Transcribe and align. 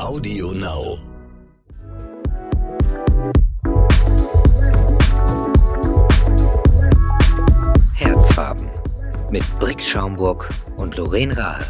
Audio 0.00 0.52
Now. 0.52 0.98
Herzfarben 7.94 8.68
mit 9.30 9.42
Brick 9.58 9.82
Schaumburg 9.82 10.50
und 10.76 10.96
Lorraine 10.96 11.36
Rahe. 11.36 11.64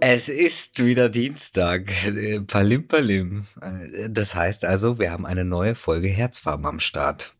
Es 0.00 0.28
ist 0.28 0.82
wieder 0.82 1.08
Dienstag. 1.08 1.92
Äh, 2.06 2.40
Palim 2.40 2.88
Palim. 2.88 3.46
Äh, 3.60 4.08
Das 4.08 4.34
heißt 4.34 4.64
also, 4.64 4.98
wir 4.98 5.10
haben 5.12 5.26
eine 5.26 5.44
neue 5.44 5.74
Folge 5.74 6.08
Herzfarben 6.08 6.66
am 6.66 6.80
Start. 6.80 7.34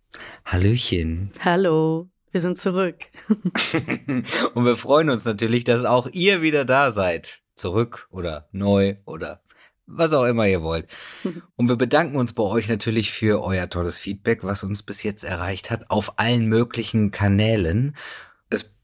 Hallöchen. 0.45 1.31
Hallo, 1.45 2.09
wir 2.31 2.41
sind 2.41 2.59
zurück. 2.59 3.07
Und 4.55 4.65
wir 4.65 4.77
freuen 4.77 5.11
uns 5.11 5.25
natürlich, 5.25 5.65
dass 5.65 5.85
auch 5.85 6.09
ihr 6.13 6.43
wieder 6.43 6.65
da 6.65 6.91
seid. 6.91 7.41
Zurück 7.55 8.09
oder 8.11 8.49
neu 8.53 8.97
oder 9.05 9.43
was 9.87 10.13
auch 10.13 10.25
immer 10.25 10.47
ihr 10.47 10.63
wollt. 10.63 10.87
Und 11.57 11.69
wir 11.69 11.77
bedanken 11.77 12.17
uns 12.17 12.33
bei 12.33 12.43
euch 12.43 12.69
natürlich 12.69 13.11
für 13.11 13.43
euer 13.43 13.69
tolles 13.69 13.99
Feedback, 13.99 14.45
was 14.45 14.63
uns 14.63 14.83
bis 14.83 15.03
jetzt 15.03 15.25
erreicht 15.25 15.71
hat, 15.71 15.91
auf 15.91 16.19
allen 16.19 16.47
möglichen 16.47 17.11
Kanälen. 17.11 17.97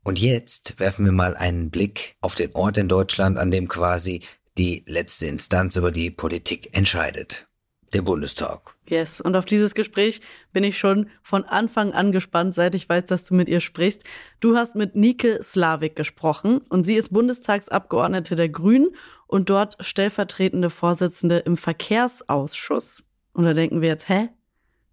Und 0.02 0.18
jetzt 0.18 0.78
werfen 0.78 1.04
wir 1.04 1.12
mal 1.12 1.36
einen 1.36 1.70
Blick 1.70 2.16
auf 2.20 2.34
den 2.36 2.54
Ort 2.54 2.78
in 2.78 2.88
Deutschland, 2.88 3.38
an 3.38 3.50
dem 3.50 3.68
quasi 3.68 4.22
die 4.56 4.82
letzte 4.86 5.26
Instanz 5.26 5.76
über 5.76 5.90
die 5.90 6.10
Politik 6.10 6.74
entscheidet. 6.74 7.48
Der 7.92 8.02
Bundestag. 8.02 8.74
Yes. 8.88 9.20
Und 9.20 9.36
auf 9.36 9.44
dieses 9.44 9.74
Gespräch 9.74 10.20
bin 10.52 10.64
ich 10.64 10.78
schon 10.78 11.08
von 11.22 11.44
Anfang 11.44 11.92
an 11.92 12.12
gespannt, 12.12 12.54
seit 12.54 12.74
ich 12.74 12.88
weiß, 12.88 13.04
dass 13.06 13.24
du 13.24 13.34
mit 13.34 13.48
ihr 13.48 13.60
sprichst. 13.60 14.02
Du 14.40 14.56
hast 14.56 14.74
mit 14.74 14.96
Nike 14.96 15.38
Slavik 15.42 15.96
gesprochen 15.96 16.58
und 16.68 16.84
sie 16.84 16.94
ist 16.94 17.12
Bundestagsabgeordnete 17.12 18.34
der 18.34 18.48
Grünen 18.48 18.88
und 19.26 19.50
dort 19.50 19.76
stellvertretende 19.80 20.70
Vorsitzende 20.70 21.38
im 21.38 21.56
Verkehrsausschuss. 21.56 23.02
Und 23.32 23.44
da 23.44 23.54
denken 23.54 23.80
wir 23.80 23.88
jetzt, 23.88 24.08
hä? 24.08 24.30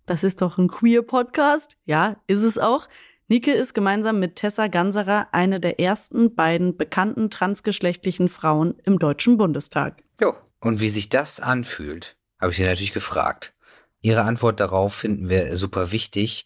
Das 0.05 0.23
ist 0.23 0.41
doch 0.41 0.57
ein 0.57 0.67
Queer-Podcast? 0.67 1.77
Ja, 1.85 2.17
ist 2.27 2.43
es 2.43 2.57
auch. 2.57 2.89
Nike 3.29 3.51
ist 3.51 3.73
gemeinsam 3.73 4.19
mit 4.19 4.35
Tessa 4.35 4.67
Ganserer 4.67 5.29
eine 5.31 5.59
der 5.59 5.79
ersten 5.79 6.35
beiden 6.35 6.75
bekannten 6.75 7.29
transgeschlechtlichen 7.29 8.27
Frauen 8.27 8.75
im 8.83 8.99
Deutschen 8.99 9.37
Bundestag. 9.37 10.03
Jo. 10.19 10.33
Und 10.59 10.81
wie 10.81 10.89
sich 10.89 11.09
das 11.09 11.39
anfühlt, 11.39 12.17
habe 12.39 12.51
ich 12.51 12.57
sie 12.57 12.63
natürlich 12.63 12.93
gefragt. 12.93 13.53
Ihre 14.01 14.23
Antwort 14.23 14.59
darauf 14.59 14.93
finden 14.93 15.29
wir 15.29 15.55
super 15.55 15.91
wichtig 15.91 16.45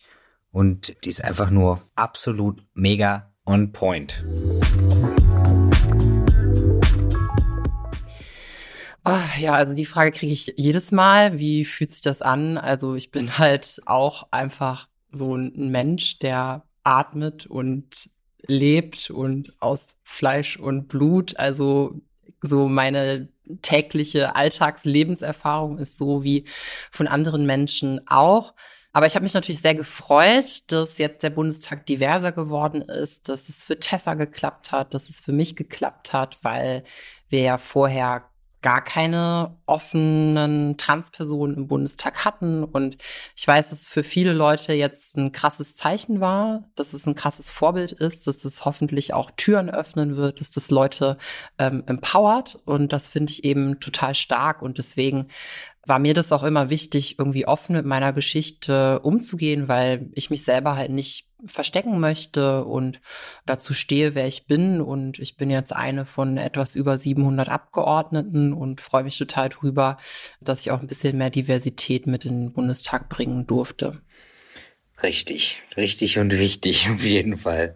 und 0.52 0.96
die 1.03 1.09
ist 1.09 1.24
einfach 1.24 1.50
nur 1.50 1.81
absolut 1.96 2.64
mega 2.74 3.34
on 3.46 3.72
point. 3.72 4.24
Ah, 9.03 9.24
ja, 9.40 9.53
also 9.53 9.74
die 9.74 9.86
Frage 9.86 10.12
kriege 10.12 10.34
ich 10.34 10.53
jedes 10.58 10.92
Mal. 10.92 11.40
Wie 11.40 11.64
fühlt 11.64 11.92
sich 11.92 12.02
das 12.02 12.22
an? 12.22 12.58
Also 12.58 12.96
ich 12.96 13.09
bin 13.09 13.38
halt 13.38 13.81
auch 13.86 14.28
einfach 14.31 14.90
so 15.12 15.36
ein 15.36 15.72
Mensch, 15.72 16.19
der 16.19 16.64
atmet 16.84 17.46
und 17.46 18.09
lebt 18.46 19.09
und 19.09 19.54
aus 19.62 19.98
Fleisch 20.04 20.58
und 20.58 20.90
Blut. 20.90 21.38
Also 21.38 22.02
so 22.42 22.68
meine 22.68 23.30
tägliche 23.62 24.35
Alltagslebenserfahrung 24.35 25.78
ist 25.78 25.97
so 25.97 26.24
wie 26.24 26.46
von 26.91 27.08
anderen 27.08 27.46
Menschen 27.46 28.02
auch. 28.08 28.53
Aber 28.94 29.06
ich 29.06 29.16
habe 29.16 29.24
mich 29.24 29.34
natürlich 29.34 29.62
sehr 29.62 29.75
gefreut, 29.75 30.63
dass 30.72 30.97
jetzt 30.97 31.22
der 31.22 31.30
Bundestag 31.30 31.86
diverser 31.86 32.31
geworden 32.31 32.81
ist, 32.81 33.30
dass 33.30 33.47
es 33.47 33.63
für 33.63 33.80
Tessa 33.80 34.16
geklappt 34.16 34.72
hat, 34.72 34.94
dass 34.94 35.09
es 35.09 35.19
für 35.19 35.34
mich 35.34 35.56
geklappt 35.56 36.13
hat, 36.13 36.40
weil 36.41 36.84
wir 37.30 37.41
ja 37.41 37.57
vorher 37.57 38.28
gar 38.62 38.84
keine 38.84 39.56
offenen 39.66 40.78
Transpersonen 40.78 41.56
im 41.56 41.68
Bundestag 41.68 42.25
hatten. 42.25 42.63
Und 42.63 42.97
ich 43.35 43.47
weiß, 43.47 43.69
dass 43.69 43.84
es 43.84 43.90
für 43.90 44.03
viele 44.03 44.34
Leute 44.34 44.73
jetzt 44.73 45.16
ein 45.18 45.31
krasses 45.31 45.75
Zeichen 45.75 46.19
war, 46.19 46.63
dass 46.75 46.94
es 46.94 47.06
ein 47.06 47.16
krasses 47.16 47.51
Vorbild 47.51 47.91
ist, 47.91 48.25
dass 48.25 48.45
es 48.45 48.66
hoffentlich 48.66 49.13
auch 49.13 49.31
Türen 49.38 49.69
öffnen 49.69 50.18
wird, 50.18 50.41
dass 50.41 50.51
das 50.51 50.72
Leute 50.72 51.18
ähm, 51.59 51.84
empowert. 51.85 52.59
Und 52.66 52.94
das 52.94 53.07
finde 53.07 53.31
ich 53.31 53.44
eben 53.44 53.79
total 53.79 54.16
stark. 54.16 54.62
Und 54.62 54.79
deswegen 54.79 55.28
war 55.85 56.00
mir 56.00 56.13
das 56.13 56.31
auch 56.31 56.44
immer 56.44 56.69
wichtig, 56.69 57.18
irgendwie 57.19 57.47
offen 57.47 57.75
mit 57.75 57.85
meiner 57.85 58.12
Geschichte 58.12 59.00
umzugehen, 59.01 59.68
weil 59.68 60.09
ich 60.13 60.29
mich 60.29 60.44
selber 60.44 60.75
halt 60.75 60.91
nicht 60.91 61.26
verstecken 61.46 62.00
möchte 62.00 62.66
und 62.66 63.00
dazu 63.46 63.74
stehe, 63.74 64.16
wer 64.16 64.28
ich 64.28 64.48
bin. 64.48 64.81
Und 64.81 65.20
ich 65.20 65.38
bin 65.38 65.50
jetzt 65.50 65.75
eine 65.75 66.06
von 66.06 66.38
etwas 66.38 66.75
über 66.75 66.98
700 66.98 67.50
Abgeordneten 67.50 68.53
und 68.53 68.81
freue 68.81 69.03
mich 69.03 69.18
total 69.18 69.50
drüber, 69.50 69.98
dass 70.42 70.62
ich 70.62 70.72
auch 70.72 70.80
ein 70.80 70.88
bisschen 70.88 71.18
mehr 71.18 71.30
Diversität 71.30 72.08
mit 72.08 72.25
in 72.25 72.46
den 72.46 72.53
Bundestag 72.53 73.09
bringen 73.09 73.46
durfte. 73.46 74.02
Richtig, 75.03 75.62
richtig 75.75 76.18
und 76.20 76.38
wichtig, 76.38 76.90
auf 76.94 77.03
jeden 77.03 77.38
Fall. 77.38 77.75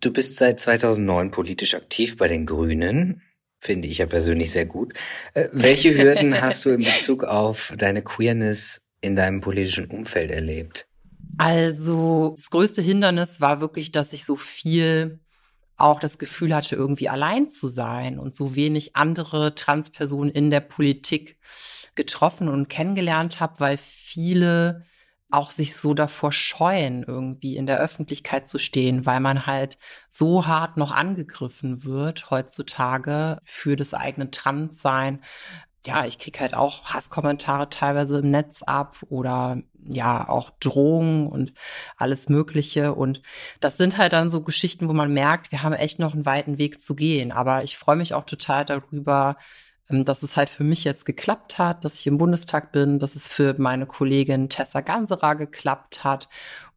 Du 0.00 0.12
bist 0.12 0.36
seit 0.36 0.60
2009 0.60 1.30
politisch 1.30 1.74
aktiv 1.74 2.16
bei 2.16 2.28
den 2.28 2.46
Grünen. 2.46 3.22
Finde 3.58 3.88
ich 3.88 3.98
ja 3.98 4.06
persönlich 4.06 4.52
sehr 4.52 4.64
gut. 4.64 4.94
Äh, 5.34 5.48
welche 5.52 5.94
Hürden 5.94 6.40
hast 6.40 6.64
du 6.64 6.70
in 6.70 6.82
Bezug 6.82 7.24
auf 7.24 7.74
deine 7.76 8.02
Queerness 8.02 8.80
in 9.02 9.16
deinem 9.16 9.40
politischen 9.40 9.86
Umfeld 9.86 10.30
erlebt? 10.30 10.89
Also 11.40 12.34
das 12.36 12.50
größte 12.50 12.82
Hindernis 12.82 13.40
war 13.40 13.62
wirklich, 13.62 13.92
dass 13.92 14.12
ich 14.12 14.26
so 14.26 14.36
viel 14.36 15.20
auch 15.78 15.98
das 15.98 16.18
Gefühl 16.18 16.54
hatte, 16.54 16.76
irgendwie 16.76 17.08
allein 17.08 17.48
zu 17.48 17.66
sein 17.66 18.18
und 18.18 18.36
so 18.36 18.56
wenig 18.56 18.94
andere 18.94 19.54
Transpersonen 19.54 20.30
in 20.30 20.50
der 20.50 20.60
Politik 20.60 21.38
getroffen 21.94 22.48
und 22.48 22.68
kennengelernt 22.68 23.40
habe, 23.40 23.58
weil 23.58 23.78
viele 23.78 24.84
auch 25.30 25.50
sich 25.50 25.76
so 25.76 25.94
davor 25.94 26.30
scheuen, 26.30 27.04
irgendwie 27.04 27.56
in 27.56 27.64
der 27.64 27.78
Öffentlichkeit 27.78 28.46
zu 28.46 28.58
stehen, 28.58 29.06
weil 29.06 29.20
man 29.20 29.46
halt 29.46 29.78
so 30.10 30.46
hart 30.46 30.76
noch 30.76 30.92
angegriffen 30.92 31.84
wird 31.84 32.30
heutzutage 32.30 33.38
für 33.44 33.76
das 33.76 33.94
eigene 33.94 34.30
Transsein. 34.30 35.20
Ja, 35.86 36.04
ich 36.04 36.18
krieg 36.18 36.38
halt 36.40 36.54
auch 36.54 36.84
Hasskommentare 36.84 37.70
teilweise 37.70 38.18
im 38.18 38.30
Netz 38.30 38.62
ab 38.62 38.98
oder 39.08 39.62
ja, 39.82 40.28
auch 40.28 40.50
Drohungen 40.60 41.26
und 41.26 41.54
alles 41.96 42.28
Mögliche. 42.28 42.94
Und 42.94 43.22
das 43.60 43.78
sind 43.78 43.96
halt 43.96 44.12
dann 44.12 44.30
so 44.30 44.42
Geschichten, 44.42 44.88
wo 44.88 44.92
man 44.92 45.12
merkt, 45.14 45.52
wir 45.52 45.62
haben 45.62 45.72
echt 45.72 45.98
noch 45.98 46.12
einen 46.12 46.26
weiten 46.26 46.58
Weg 46.58 46.82
zu 46.82 46.94
gehen. 46.94 47.32
Aber 47.32 47.64
ich 47.64 47.78
freue 47.78 47.96
mich 47.96 48.12
auch 48.12 48.24
total 48.24 48.66
darüber, 48.66 49.36
ähm, 49.88 50.04
dass 50.04 50.22
es 50.22 50.36
halt 50.36 50.50
für 50.50 50.64
mich 50.64 50.84
jetzt 50.84 51.06
geklappt 51.06 51.58
hat, 51.58 51.84
dass 51.84 51.98
ich 52.00 52.06
im 52.06 52.18
Bundestag 52.18 52.72
bin, 52.72 52.98
dass 52.98 53.16
es 53.16 53.28
für 53.28 53.54
meine 53.58 53.86
Kollegin 53.86 54.48
Tessa 54.48 54.80
Ganserer 54.82 55.34
geklappt 55.34 56.04
hat 56.04 56.28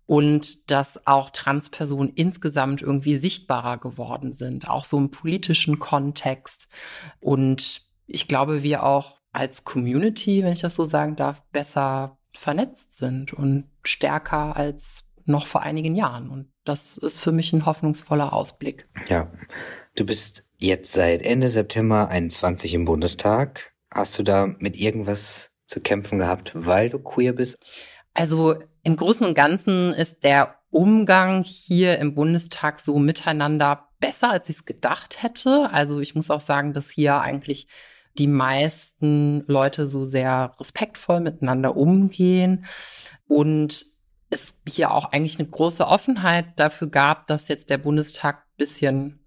und 0.06 0.70
dass 0.72 1.08
auch 1.08 1.30
Transpersonen 1.30 2.14
insgesamt 2.16 2.82
irgendwie 2.82 3.18
sichtbarer 3.18 3.78
geworden 3.78 4.34
sind, 4.34 4.70
auch 4.70 4.86
so 4.86 4.98
im 4.98 5.12
politischen 5.12 5.80
Kontext. 5.80 6.68
Und 7.20 7.93
ich 8.08 8.28
glaube, 8.28 8.64
wir 8.64 8.84
auch 8.84 9.20
als 9.32 9.64
Community, 9.64 10.44
wenn 10.44 10.54
ich 10.54 10.62
das 10.62 10.76
so 10.76 10.84
sagen 10.84 11.16
darf, 11.16 11.44
besser 11.52 12.18
vernetzt 12.34 12.98
sind 12.98 13.34
und 13.34 13.66
stärker 13.84 14.56
als 14.56 15.04
noch 15.26 15.48
vor 15.48 15.62
einigen 15.62 15.96
Jahren. 15.96 16.30
Und 16.30 16.52
das 16.64 16.98
ist 16.98 17.22
für 17.22 17.32
mich 17.32 17.54
ein 17.54 17.66
hoffnungsvoller 17.66 18.34
Ausblick. 18.34 18.88
Ja, 19.08 19.32
du 19.96 20.06
bist 20.06 20.44
jetzt 20.58 20.94
seit 20.94 21.22
Ende 21.22 21.50
September 21.50 22.10
21 22.10 22.74
im 22.74 22.86
Bundestag. 22.86 23.74
Hast 23.92 24.18
du 24.18 24.24
da 24.24 24.48
mit 24.60 24.78
irgendwas 24.78 25.52
zu 25.66 25.80
kämpfen 25.82 26.20
gehabt, 26.20 26.52
weil 26.56 26.90
du 26.90 27.00
queer 27.00 27.34
bist? 27.34 27.58
Also 28.14 28.56
Im 28.84 28.96
Großen 28.96 29.26
und 29.26 29.34
Ganzen 29.34 29.94
ist 29.94 30.24
der 30.24 30.56
Umgang 30.70 31.44
hier 31.44 32.00
im 32.00 32.16
Bundestag 32.16 32.82
so 32.82 33.00
miteinander 33.00 33.88
besser, 34.00 34.32
als 34.32 34.50
ich 34.50 34.58
es 34.58 34.66
gedacht 34.66 35.24
hätte. 35.24 35.70
Also 35.72 36.00
ich 36.00 36.16
muss 36.16 36.30
auch 36.30 36.42
sagen, 36.42 36.74
dass 36.74 36.90
hier 36.90 37.22
eigentlich 37.22 37.68
die 38.18 38.28
meisten 38.28 39.44
Leute 39.48 39.88
so 39.88 40.06
sehr 40.06 40.54
respektvoll 40.60 41.20
miteinander 41.20 41.76
umgehen 41.76 42.66
und 43.28 43.86
es 44.30 44.56
hier 44.68 44.92
auch 44.92 45.12
eigentlich 45.12 45.40
eine 45.40 45.48
große 45.48 45.86
Offenheit 45.86 46.46
dafür 46.58 46.88
gab, 46.88 47.28
dass 47.28 47.48
jetzt 47.48 47.70
der 47.70 47.78
Bundestag 47.78 48.44
bisschen 48.58 49.20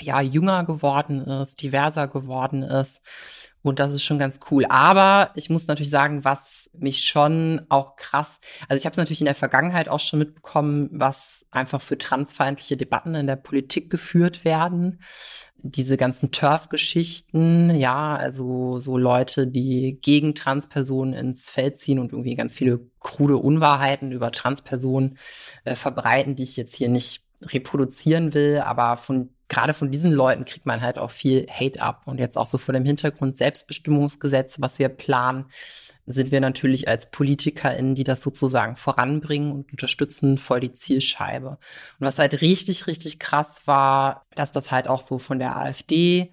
ja 0.00 0.20
jünger 0.20 0.64
geworden 0.64 1.20
ist, 1.26 1.62
diverser 1.62 2.08
geworden 2.08 2.62
ist 2.62 3.02
und 3.62 3.78
das 3.78 3.92
ist 3.92 4.04
schon 4.04 4.18
ganz 4.18 4.40
cool. 4.50 4.64
Aber 4.68 5.30
ich 5.34 5.50
muss 5.50 5.66
natürlich 5.66 5.90
sagen, 5.90 6.24
was 6.24 6.70
mich 6.72 7.04
schon 7.04 7.66
auch 7.68 7.96
krass, 7.96 8.40
also 8.68 8.78
ich 8.78 8.86
habe 8.86 8.92
es 8.92 8.96
natürlich 8.96 9.20
in 9.20 9.26
der 9.26 9.34
Vergangenheit 9.34 9.88
auch 9.88 10.00
schon 10.00 10.18
mitbekommen, 10.18 10.88
was 10.92 11.44
einfach 11.50 11.80
für 11.82 11.98
transfeindliche 11.98 12.76
Debatten 12.76 13.14
in 13.14 13.26
der 13.26 13.36
Politik 13.36 13.90
geführt 13.90 14.44
werden. 14.44 15.02
Diese 15.62 15.96
ganzen 15.96 16.32
Turf-Geschichten, 16.32 17.74
ja, 17.74 18.16
also 18.16 18.78
so 18.78 18.96
Leute, 18.96 19.46
die 19.46 19.98
gegen 20.00 20.34
Transpersonen 20.34 21.14
ins 21.14 21.50
Feld 21.50 21.78
ziehen 21.78 21.98
und 21.98 22.12
irgendwie 22.12 22.34
ganz 22.34 22.54
viele 22.54 22.80
krude 22.98 23.36
Unwahrheiten 23.36 24.12
über 24.12 24.32
Transpersonen 24.32 25.18
äh, 25.64 25.74
verbreiten, 25.74 26.36
die 26.36 26.44
ich 26.44 26.56
jetzt 26.56 26.74
hier 26.74 26.88
nicht 26.88 27.24
reproduzieren 27.42 28.34
will, 28.34 28.58
aber 28.64 28.96
von 28.96 29.30
gerade 29.50 29.74
von 29.74 29.90
diesen 29.90 30.12
Leuten 30.12 30.46
kriegt 30.46 30.64
man 30.64 30.80
halt 30.80 30.98
auch 30.98 31.10
viel 31.10 31.46
Hate 31.50 31.82
ab. 31.82 32.02
Und 32.06 32.18
jetzt 32.18 32.38
auch 32.38 32.46
so 32.46 32.56
vor 32.56 32.72
dem 32.72 32.84
Hintergrund 32.84 33.36
Selbstbestimmungsgesetz, 33.36 34.60
was 34.60 34.78
wir 34.78 34.88
planen, 34.88 35.46
sind 36.10 36.30
wir 36.32 36.40
natürlich 36.40 36.88
als 36.88 37.10
PolitikerInnen, 37.10 37.94
die 37.94 38.04
das 38.04 38.22
sozusagen 38.22 38.76
voranbringen 38.76 39.52
und 39.52 39.72
unterstützen, 39.72 40.38
voll 40.38 40.60
die 40.60 40.72
Zielscheibe. 40.72 41.50
Und 41.50 41.58
was 41.98 42.18
halt 42.18 42.40
richtig, 42.40 42.86
richtig 42.86 43.18
krass 43.18 43.62
war, 43.66 44.26
dass 44.34 44.52
das 44.52 44.72
halt 44.72 44.88
auch 44.88 45.00
so 45.00 45.18
von 45.18 45.38
der 45.38 45.56
AfD 45.56 46.32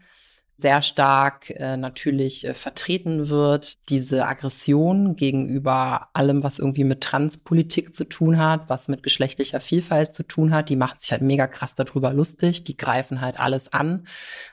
sehr 0.60 0.82
stark 0.82 1.52
äh, 1.52 1.78
natürlich 1.78 2.46
äh, 2.46 2.56
vertreten 2.56 3.30
wird. 3.30 3.90
Diese 3.90 4.26
Aggression 4.26 5.16
gegenüber 5.16 6.10
allem, 6.14 6.42
was 6.42 6.58
irgendwie 6.58 6.84
mit 6.84 7.02
Transpolitik 7.02 7.94
zu 7.94 8.06
tun 8.06 8.40
hat, 8.40 8.68
was 8.68 8.88
mit 8.88 9.04
geschlechtlicher 9.04 9.60
Vielfalt 9.60 10.12
zu 10.14 10.24
tun 10.24 10.52
hat, 10.54 10.70
die 10.70 10.76
machen 10.76 10.98
sich 11.00 11.12
halt 11.12 11.22
mega 11.22 11.46
krass 11.46 11.76
darüber 11.76 12.12
lustig. 12.12 12.64
Die 12.64 12.76
greifen 12.76 13.22
halt 13.22 13.40
alles 13.40 13.72
an, 13.72 14.08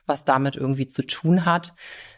was 0.05 0.27
damit 0.27 0.57
irgendwie 0.57 0.87
zu 0.87 1.07
tun 1.07 1.47
hat. 1.47 1.75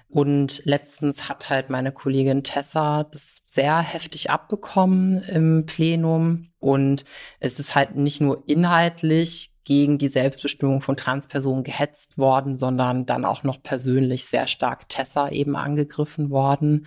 Und 0.09 0.63
letztens 0.65 1.29
hat 1.29 1.51
halt 1.51 1.69
meine 1.69 1.93
Kollegin 1.93 2.45
Tessa 2.45 3.05
das 3.05 3.39
sehr 3.45 3.79
heftig 3.79 4.31
abbekommen 4.31 5.23
im 5.23 5.67
Plenum. 5.67 6.45
Und 6.59 7.05
es 7.41 7.59
ist 7.59 7.75
halt 7.75 7.97
nicht 7.97 8.21
nur 8.21 8.45
inhaltlich 8.47 9.53
gegen 9.67 9.99
die 9.99 10.09
Selbstbestimmung 10.09 10.81
von 10.81 10.97
Transpersonen 10.97 11.65
gehetzt 11.65 12.17
worden, 12.17 12.57
sondern 12.57 13.05
dann 13.05 13.25
auch 13.25 13.43
noch 13.43 13.61
persönlich 13.61 14.27
sehr 14.27 14.47
stark 14.47 14.89
Tessa 14.89 15.29
eben 15.31 15.57
angegriffen 15.57 16.31
worden. 16.31 16.87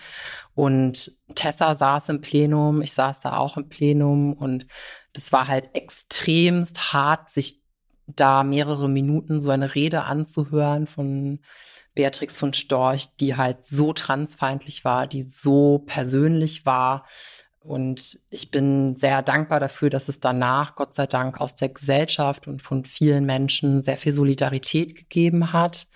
Und 0.56 1.12
Tessa 1.36 1.76
saß 1.76 2.08
im 2.08 2.22
Plenum, 2.22 2.82
ich 2.82 2.94
saß 2.94 3.20
da 3.20 3.38
auch 3.38 3.58
im 3.58 3.68
Plenum 3.68 4.32
und 4.32 4.66
das 5.12 5.34
war 5.34 5.50
halt 5.50 5.72
extremst 5.74 6.94
hart, 6.94 7.30
sich 7.30 7.62
da 8.08 8.44
mehrere 8.44 8.88
Minuten 8.88 9.42
so 9.42 9.50
eine 9.50 9.76
Rede 9.76 10.04
anzuhören 10.04 10.88
von 10.88 11.42
Beatrix 12.00 12.38
von 12.38 12.54
Storch, 12.54 13.10
die 13.20 13.36
halt 13.36 13.66
so 13.66 13.92
transfeindlich 13.92 14.86
war, 14.86 15.06
die 15.06 15.22
so 15.22 15.80
persönlich 15.86 16.66
war. 16.66 17.06
Und 17.60 18.22
ich 18.30 18.52
bin 18.52 18.96
sehr 18.96 19.22
dankbar 19.22 19.60
dafür, 19.60 19.90
dass 19.90 20.08
es 20.08 20.22
danach, 20.22 20.76
Gott 20.76 20.96
sei 20.96 21.08
Dank, 21.08 21.42
aus 21.42 21.56
der 21.56 21.68
Gesellschaft 21.68 22.48
und 22.48 22.62
von 22.62 22.86
vielen 22.86 23.26
Menschen 23.26 23.82
sehr 23.82 23.98
viel 23.98 24.14
Solidarität 24.14 24.96
gegeben 24.96 25.52
hat, 25.52 25.88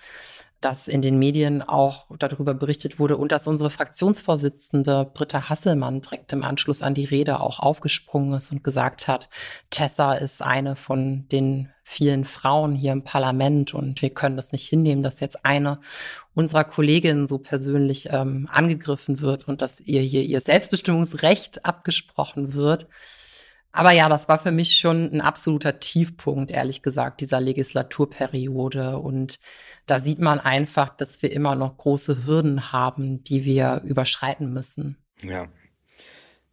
dass 0.64 0.88
in 0.88 1.02
den 1.02 1.18
Medien 1.18 1.62
auch 1.62 2.06
darüber 2.18 2.54
berichtet 2.54 2.98
wurde 2.98 3.18
und 3.18 3.32
dass 3.32 3.46
unsere 3.46 3.68
Fraktionsvorsitzende 3.68 5.10
Britta 5.12 5.50
Hasselmann 5.50 6.00
direkt 6.00 6.32
im 6.32 6.42
Anschluss 6.42 6.80
an 6.80 6.94
die 6.94 7.04
Rede 7.04 7.40
auch 7.40 7.60
aufgesprungen 7.60 8.32
ist 8.34 8.50
und 8.50 8.64
gesagt 8.64 9.06
hat, 9.06 9.28
Tessa 9.70 10.14
ist 10.14 10.40
eine 10.40 10.74
von 10.74 11.28
den 11.28 11.70
vielen 11.82 12.24
Frauen 12.24 12.74
hier 12.74 12.92
im 12.92 13.04
Parlament 13.04 13.74
und 13.74 14.00
wir 14.00 14.08
können 14.08 14.36
das 14.36 14.52
nicht 14.52 14.66
hinnehmen, 14.66 15.02
dass 15.02 15.20
jetzt 15.20 15.44
eine 15.44 15.80
unserer 16.32 16.64
Kolleginnen 16.64 17.28
so 17.28 17.38
persönlich 17.38 18.08
ähm, 18.10 18.48
angegriffen 18.50 19.20
wird 19.20 19.46
und 19.46 19.60
dass 19.60 19.80
ihr 19.80 20.00
hier 20.00 20.22
ihr 20.22 20.40
Selbstbestimmungsrecht 20.40 21.66
abgesprochen 21.66 22.54
wird. 22.54 22.88
Aber 23.76 23.90
ja, 23.90 24.08
das 24.08 24.28
war 24.28 24.38
für 24.38 24.52
mich 24.52 24.76
schon 24.76 25.10
ein 25.12 25.20
absoluter 25.20 25.80
Tiefpunkt, 25.80 26.52
ehrlich 26.52 26.80
gesagt, 26.80 27.20
dieser 27.20 27.40
Legislaturperiode. 27.40 28.98
Und 29.00 29.40
da 29.86 29.98
sieht 29.98 30.20
man 30.20 30.38
einfach, 30.38 30.96
dass 30.96 31.22
wir 31.22 31.32
immer 31.32 31.56
noch 31.56 31.76
große 31.76 32.24
Hürden 32.24 32.70
haben, 32.70 33.24
die 33.24 33.44
wir 33.44 33.82
überschreiten 33.84 34.52
müssen. 34.52 34.96
Ja. 35.24 35.48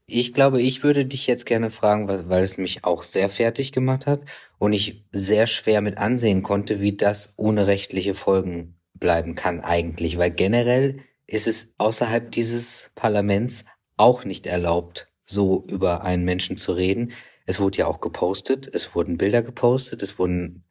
Ich 0.07 0.33
glaube, 0.33 0.63
ich 0.63 0.81
würde 0.81 1.05
dich 1.05 1.27
jetzt 1.27 1.45
gerne 1.45 1.69
fragen, 1.69 2.07
weil, 2.07 2.27
weil 2.27 2.41
es 2.41 2.57
mich 2.57 2.83
auch 2.85 3.03
sehr 3.03 3.29
fertig 3.29 3.71
gemacht 3.71 4.07
hat 4.07 4.21
und 4.57 4.73
ich 4.73 5.05
sehr 5.11 5.45
schwer 5.45 5.81
mit 5.81 5.99
ansehen 5.99 6.41
konnte, 6.41 6.81
wie 6.81 6.97
das 6.97 7.33
ohne 7.37 7.67
rechtliche 7.67 8.15
Folgen 8.15 8.79
bleiben 8.95 9.35
kann 9.35 9.59
eigentlich, 9.59 10.17
weil 10.17 10.31
generell 10.31 11.01
ist 11.27 11.45
es 11.45 11.67
außerhalb 11.77 12.31
dieses 12.31 12.89
Parlaments 12.95 13.63
auch 13.95 14.25
nicht 14.25 14.47
erlaubt, 14.47 15.10
so 15.31 15.65
über 15.67 16.03
einen 16.03 16.23
Menschen 16.23 16.57
zu 16.57 16.73
reden. 16.73 17.11
Es 17.45 17.59
wurde 17.59 17.79
ja 17.79 17.87
auch 17.87 18.01
gepostet, 18.01 18.69
es 18.73 18.93
wurden 18.95 19.17
Bilder 19.17 19.41
gepostet, 19.41 20.03
es 20.03 20.19
wurden 20.19 20.63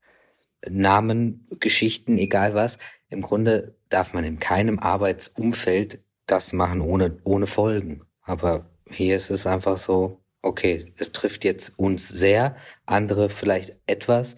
Namen, 0.69 1.49
Geschichten, 1.59 2.19
egal 2.19 2.55
was. 2.55 2.79
Im 3.09 3.23
Grunde 3.23 3.77
darf 3.89 4.13
man 4.13 4.25
in 4.25 4.39
keinem 4.39 4.79
Arbeitsumfeld 4.79 6.01
das 6.27 6.53
machen 6.53 6.81
ohne, 6.81 7.19
ohne 7.25 7.47
Folgen. 7.47 8.03
Aber 8.23 8.71
hier 8.89 9.17
ist 9.17 9.31
es 9.31 9.47
einfach 9.47 9.77
so, 9.77 10.21
okay, 10.43 10.93
es 10.99 11.13
trifft 11.13 11.45
jetzt 11.45 11.79
uns 11.79 12.09
sehr, 12.09 12.57
andere 12.87 13.29
vielleicht 13.29 13.77
etwas, 13.87 14.37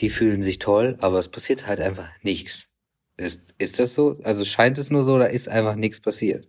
die 0.00 0.10
fühlen 0.10 0.42
sich 0.42 0.58
toll, 0.58 0.96
aber 1.00 1.18
es 1.18 1.28
passiert 1.28 1.66
halt 1.66 1.80
einfach 1.80 2.08
nichts. 2.22 2.68
Ist, 3.16 3.40
ist 3.58 3.78
das 3.78 3.94
so? 3.94 4.18
Also 4.22 4.44
scheint 4.44 4.78
es 4.78 4.90
nur 4.90 5.04
so 5.04 5.14
oder 5.14 5.30
ist 5.30 5.48
einfach 5.48 5.74
nichts 5.74 6.00
passiert? 6.00 6.48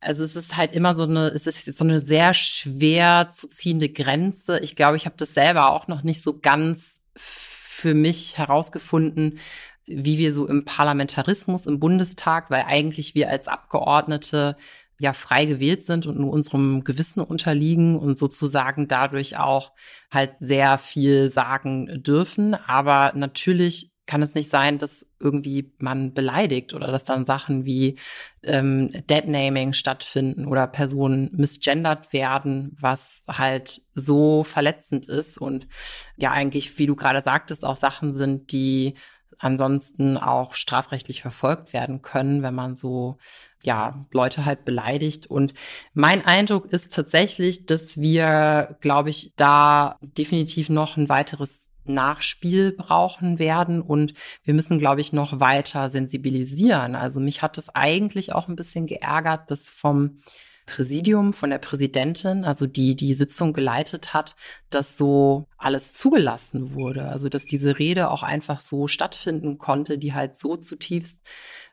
Also 0.00 0.22
es 0.22 0.36
ist 0.36 0.56
halt 0.56 0.74
immer 0.74 0.94
so 0.94 1.02
eine, 1.02 1.28
es 1.28 1.46
ist 1.46 1.64
so 1.76 1.84
eine 1.84 2.00
sehr 2.00 2.34
schwer 2.34 3.28
zu 3.28 3.48
ziehende 3.48 3.88
Grenze. 3.88 4.60
Ich 4.60 4.76
glaube, 4.76 4.96
ich 4.96 5.06
habe 5.06 5.16
das 5.16 5.34
selber 5.34 5.70
auch 5.70 5.88
noch 5.88 6.02
nicht 6.02 6.22
so 6.22 6.38
ganz 6.38 7.02
für 7.16 7.94
mich 7.94 8.38
herausgefunden, 8.38 9.38
wie 9.86 10.18
wir 10.18 10.32
so 10.32 10.46
im 10.46 10.64
Parlamentarismus 10.64 11.66
im 11.66 11.80
Bundestag, 11.80 12.50
weil 12.50 12.64
eigentlich 12.66 13.14
wir 13.14 13.30
als 13.30 13.48
Abgeordnete 13.48 14.56
ja 15.00 15.12
frei 15.12 15.44
gewählt 15.44 15.84
sind 15.84 16.06
und 16.06 16.18
nur 16.18 16.32
unserem 16.32 16.82
Gewissen 16.84 17.20
unterliegen 17.20 17.96
und 17.96 18.18
sozusagen 18.18 18.88
dadurch 18.88 19.38
auch 19.38 19.72
halt 20.10 20.32
sehr 20.38 20.78
viel 20.78 21.30
sagen 21.30 22.02
dürfen. 22.02 22.54
Aber 22.54 23.12
natürlich 23.14 23.92
kann 24.08 24.22
es 24.22 24.34
nicht 24.34 24.50
sein, 24.50 24.78
dass 24.78 25.06
irgendwie 25.20 25.70
man 25.78 26.14
beleidigt 26.14 26.72
oder 26.72 26.88
dass 26.88 27.04
dann 27.04 27.26
Sachen 27.26 27.66
wie 27.66 27.96
ähm, 28.42 28.90
Deadnaming 29.08 29.74
stattfinden 29.74 30.46
oder 30.46 30.66
Personen 30.66 31.30
misgendert 31.36 32.12
werden, 32.12 32.74
was 32.80 33.24
halt 33.28 33.82
so 33.92 34.44
verletzend 34.44 35.06
ist 35.06 35.36
und 35.38 35.68
ja 36.16 36.32
eigentlich, 36.32 36.78
wie 36.78 36.86
du 36.86 36.96
gerade 36.96 37.20
sagtest, 37.20 37.66
auch 37.66 37.76
Sachen 37.76 38.14
sind, 38.14 38.50
die 38.50 38.94
ansonsten 39.38 40.16
auch 40.16 40.54
strafrechtlich 40.54 41.20
verfolgt 41.20 41.72
werden 41.72 42.00
können, 42.02 42.42
wenn 42.42 42.54
man 42.54 42.76
so 42.76 43.18
ja, 43.62 44.04
Leute 44.10 44.46
halt 44.46 44.64
beleidigt. 44.64 45.26
Und 45.26 45.52
mein 45.92 46.24
Eindruck 46.24 46.72
ist 46.72 46.92
tatsächlich, 46.94 47.66
dass 47.66 48.00
wir, 48.00 48.76
glaube 48.80 49.10
ich, 49.10 49.32
da 49.36 49.96
definitiv 50.00 50.70
noch 50.70 50.96
ein 50.96 51.08
weiteres 51.08 51.68
Nachspiel 51.88 52.72
brauchen 52.72 53.38
werden 53.38 53.80
und 53.82 54.14
wir 54.44 54.54
müssen, 54.54 54.78
glaube 54.78 55.00
ich, 55.00 55.12
noch 55.12 55.40
weiter 55.40 55.88
sensibilisieren. 55.90 56.94
Also 56.94 57.20
mich 57.20 57.42
hat 57.42 57.58
es 57.58 57.68
eigentlich 57.74 58.32
auch 58.32 58.48
ein 58.48 58.56
bisschen 58.56 58.86
geärgert, 58.86 59.50
dass 59.50 59.70
vom 59.70 60.20
Präsidium, 60.68 61.32
von 61.32 61.50
der 61.50 61.58
Präsidentin, 61.58 62.44
also 62.44 62.66
die 62.66 62.94
die 62.94 63.14
Sitzung 63.14 63.52
geleitet 63.52 64.12
hat, 64.12 64.36
dass 64.70 64.98
so 64.98 65.46
alles 65.56 65.94
zugelassen 65.94 66.74
wurde. 66.74 67.08
Also 67.08 67.28
dass 67.28 67.46
diese 67.46 67.78
Rede 67.78 68.10
auch 68.10 68.22
einfach 68.22 68.60
so 68.60 68.86
stattfinden 68.86 69.58
konnte, 69.58 69.98
die 69.98 70.12
halt 70.12 70.38
so 70.38 70.56
zutiefst 70.56 71.22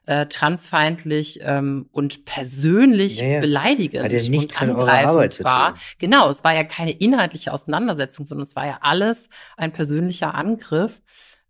äh, 0.06 0.28
transfeindlich 0.28 1.40
ähm, 1.42 1.90
und 1.92 2.26
persönlich 2.26 3.20
ja, 3.20 3.28
ja. 3.28 3.40
beleidigend 3.42 4.12
ja 4.12 4.40
und 4.40 4.62
angreifend 4.62 5.44
war. 5.44 5.76
Genau, 6.00 6.30
es 6.30 6.44
war 6.44 6.54
ja 6.54 6.64
keine 6.64 6.92
inhaltliche 6.92 7.52
Auseinandersetzung, 7.52 8.26
sondern 8.26 8.44
es 8.44 8.56
war 8.56 8.66
ja 8.66 8.78
alles 8.82 9.30
ein 9.58 9.74
persönlicher 9.74 10.36
Angriff 10.36 11.02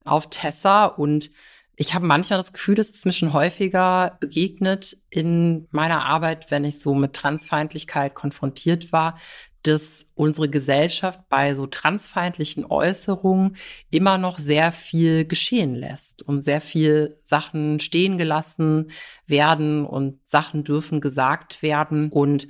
auf 0.03 0.29
Tessa 0.29 0.85
und 0.85 1.31
ich 1.77 1.93
habe 1.93 2.05
manchmal 2.05 2.39
das 2.39 2.53
Gefühl, 2.53 2.75
dass 2.75 2.89
es 2.89 3.05
mir 3.05 3.13
schon 3.13 3.33
häufiger 3.33 4.17
begegnet 4.19 4.97
in 5.09 5.67
meiner 5.71 6.05
Arbeit, 6.05 6.51
wenn 6.51 6.63
ich 6.63 6.79
so 6.79 6.93
mit 6.93 7.13
Transfeindlichkeit 7.13 8.15
konfrontiert 8.15 8.91
war, 8.91 9.17
dass 9.63 10.05
unsere 10.13 10.47
Gesellschaft 10.47 11.21
bei 11.27 11.55
so 11.55 11.65
transfeindlichen 11.65 12.65
Äußerungen 12.65 13.57
immer 13.89 14.17
noch 14.19 14.37
sehr 14.37 14.71
viel 14.71 15.25
geschehen 15.25 15.73
lässt 15.73 16.21
und 16.21 16.43
sehr 16.43 16.61
viel 16.61 17.17
Sachen 17.23 17.79
stehen 17.79 18.17
gelassen 18.19 18.91
werden 19.25 19.85
und 19.85 20.19
Sachen 20.23 20.63
dürfen 20.63 21.01
gesagt 21.01 21.63
werden. 21.63 22.11
Und 22.11 22.47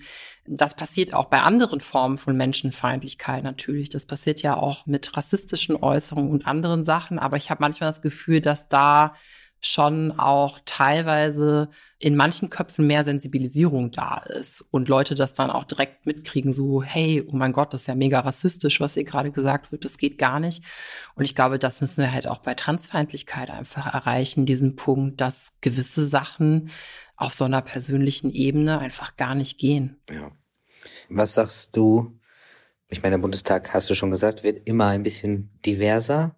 das 0.48 0.76
passiert 0.76 1.14
auch 1.14 1.26
bei 1.26 1.42
anderen 1.42 1.82
Formen 1.82 2.18
von 2.18 2.38
Menschenfeindlichkeit 2.38 3.44
natürlich. 3.44 3.90
Das 3.90 4.06
passiert 4.06 4.42
ja 4.42 4.58
auch 4.58 4.86
mit 4.86 5.18
rassistischen 5.18 5.76
Äußerungen 5.76 6.32
und 6.32 6.46
anderen 6.46 6.86
Sachen. 6.86 7.18
Aber 7.20 7.38
ich 7.38 7.50
habe 7.50 7.62
manchmal 7.62 7.90
das 7.90 8.02
Gefühl, 8.02 8.42
dass 8.42 8.68
da 8.68 9.16
schon 9.62 10.12
auch 10.20 10.60
teilweise 10.66 11.70
in 11.98 12.16
manchen 12.16 12.50
Köpfen 12.50 12.86
mehr 12.86 13.04
Sensibilisierung 13.04 13.92
da 13.92 14.18
ist 14.18 14.62
und 14.70 14.90
Leute 14.90 15.16
das 15.16 15.34
dann 15.34 15.50
auch 15.50 15.64
direkt 15.64 16.06
mitkriegen, 16.06 16.54
so, 16.54 16.84
hey, 16.84 17.26
oh 17.26 17.36
mein 17.36 17.54
Gott, 17.54 17.74
das 17.74 17.82
ist 17.82 17.88
ja 17.88 17.96
mega 17.96 18.20
rassistisch, 18.20 18.80
was 18.80 18.94
hier 18.94 19.06
gerade 19.06 19.32
gesagt 19.32 19.72
wird, 19.72 19.86
das 19.86 19.98
geht 19.98 20.18
gar 20.18 20.40
nicht. 20.40 20.62
Und 21.16 21.24
ich 21.24 21.34
glaube, 21.34 21.58
das 21.58 21.82
müssen 21.82 22.04
wir 22.04 22.12
halt 22.12 22.28
auch 22.28 22.40
bei 22.40 22.54
Transfeindlichkeit 22.54 23.50
einfach 23.50 23.92
erreichen, 23.92 24.46
diesen 24.46 24.76
Punkt, 24.76 25.22
dass 25.22 25.54
gewisse 25.62 26.06
Sachen 26.06 26.70
auf 27.18 27.34
so 27.34 27.46
einer 27.46 27.62
persönlichen 27.62 28.32
Ebene 28.32 28.80
einfach 28.80 29.16
gar 29.16 29.36
nicht 29.36 29.58
gehen. 29.58 29.98
Ja. 30.10 30.32
Was 31.10 31.34
sagst 31.34 31.76
du? 31.76 32.20
Ich 32.90 33.02
meine, 33.02 33.16
der 33.16 33.22
Bundestag, 33.22 33.74
hast 33.74 33.90
du 33.90 33.96
schon 33.96 34.12
gesagt, 34.12 34.44
wird 34.44 34.68
immer 34.68 34.88
ein 34.88 35.04
bisschen 35.04 35.50
diverser. 35.66 36.36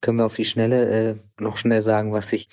Können 0.00 0.18
wir 0.18 0.26
auf 0.26 0.34
die 0.34 0.44
Schnelle 0.44 0.88
äh, 1.10 1.16
noch 1.40 1.56
schnell 1.56 1.82
sagen, 1.82 2.12
was 2.12 2.28
sich 2.28 2.48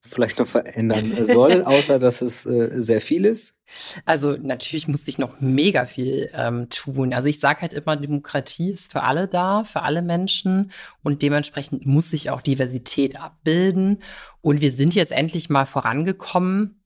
vielleicht 0.00 0.38
noch 0.38 0.46
verändern 0.46 1.24
soll, 1.24 1.62
außer 1.64 1.98
dass 1.98 2.22
es 2.22 2.46
äh, 2.46 2.70
sehr 2.82 3.00
viel 3.00 3.24
ist? 3.24 3.58
Also 4.06 4.36
natürlich 4.40 4.88
muss 4.88 5.04
sich 5.04 5.18
noch 5.18 5.40
mega 5.40 5.84
viel 5.84 6.30
ähm, 6.32 6.70
tun. 6.70 7.12
Also 7.12 7.28
ich 7.28 7.38
sage 7.38 7.60
halt 7.60 7.74
immer, 7.74 7.96
Demokratie 7.96 8.70
ist 8.70 8.90
für 8.90 9.02
alle 9.02 9.28
da, 9.28 9.64
für 9.64 9.82
alle 9.82 10.00
Menschen 10.00 10.72
und 11.02 11.22
dementsprechend 11.22 11.86
muss 11.86 12.10
sich 12.10 12.30
auch 12.30 12.40
Diversität 12.40 13.20
abbilden. 13.20 14.02
Und 14.40 14.60
wir 14.60 14.72
sind 14.72 14.94
jetzt 14.94 15.12
endlich 15.12 15.50
mal 15.50 15.66
vorangekommen. 15.66 16.77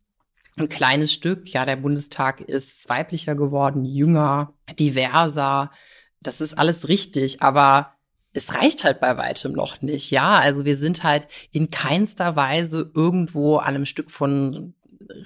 Ein 0.59 0.69
kleines 0.69 1.13
Stück, 1.13 1.49
ja, 1.53 1.65
der 1.65 1.77
Bundestag 1.77 2.41
ist 2.41 2.89
weiblicher 2.89 3.35
geworden, 3.35 3.85
jünger, 3.85 4.53
diverser. 4.79 5.71
Das 6.21 6.41
ist 6.41 6.59
alles 6.59 6.89
richtig, 6.89 7.43
aber 7.43 7.95
es 8.35 8.55
reicht 8.55 8.85
halt 8.85 9.01
bei 9.01 9.17
weitem 9.17 9.53
noch 9.53 9.81
nicht, 9.83 10.11
ja. 10.11 10.39
Also 10.39 10.65
wir 10.65 10.77
sind 10.77 11.05
halt 11.05 11.27
in 11.53 11.71
keinster 11.71 12.37
Weise 12.37 12.91
irgendwo 12.95 13.57
an 13.57 13.75
einem 13.75 13.87
Stück 13.87 14.11
von 14.11 14.75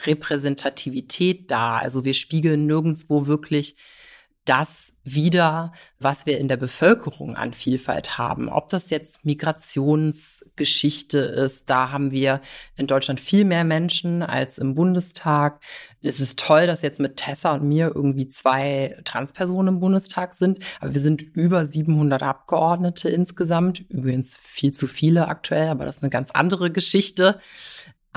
Repräsentativität 0.05 1.51
da. 1.51 1.79
Also 1.79 2.05
wir 2.05 2.15
spiegeln 2.15 2.67
nirgendwo 2.67 3.27
wirklich 3.27 3.77
das 4.47 4.95
wieder, 5.05 5.73
was 5.99 6.27
wir 6.27 6.39
in 6.39 6.49
der 6.49 6.57
Bevölkerung 6.57 7.37
an 7.37 7.53
Vielfalt 7.53 8.19
haben. 8.19 8.49
Ob 8.49 8.69
das 8.71 8.91
jetzt 8.91 9.25
Migrationsgeschichte 9.25 11.19
ist, 11.19 11.71
da 11.71 11.91
haben 11.91 12.11
wir 12.11 12.41
in 12.77 12.87
Deutschland 12.87 13.21
viel 13.21 13.45
mehr 13.45 13.65
Menschen 13.65 14.23
als 14.23 14.59
im 14.59 14.75
Bundestag. 14.75 15.61
Es 16.03 16.21
ist 16.21 16.39
toll, 16.39 16.67
dass 16.67 16.83
jetzt 16.83 16.99
mit 17.01 17.17
Tessa 17.17 17.55
und 17.55 17.69
mir 17.69 17.93
irgendwie 17.95 18.29
zwei 18.29 18.99
Transpersonen 19.05 19.75
im 19.75 19.81
Bundestag 19.81 20.35
sind, 20.35 20.59
aber 20.81 20.95
wir 20.95 21.01
sind 21.01 21.23
über 21.23 21.67
700 21.67 22.23
Abgeordnete 22.23 23.09
insgesamt. 23.09 23.85
Übrigens 23.89 24.37
viel 24.37 24.73
zu 24.73 24.87
viele 24.87 25.29
aktuell, 25.29 25.69
aber 25.69 25.85
das 25.85 25.97
ist 25.97 26.03
eine 26.03 26.11
ganz 26.11 26.31
andere 26.33 26.71
Geschichte 26.71 27.41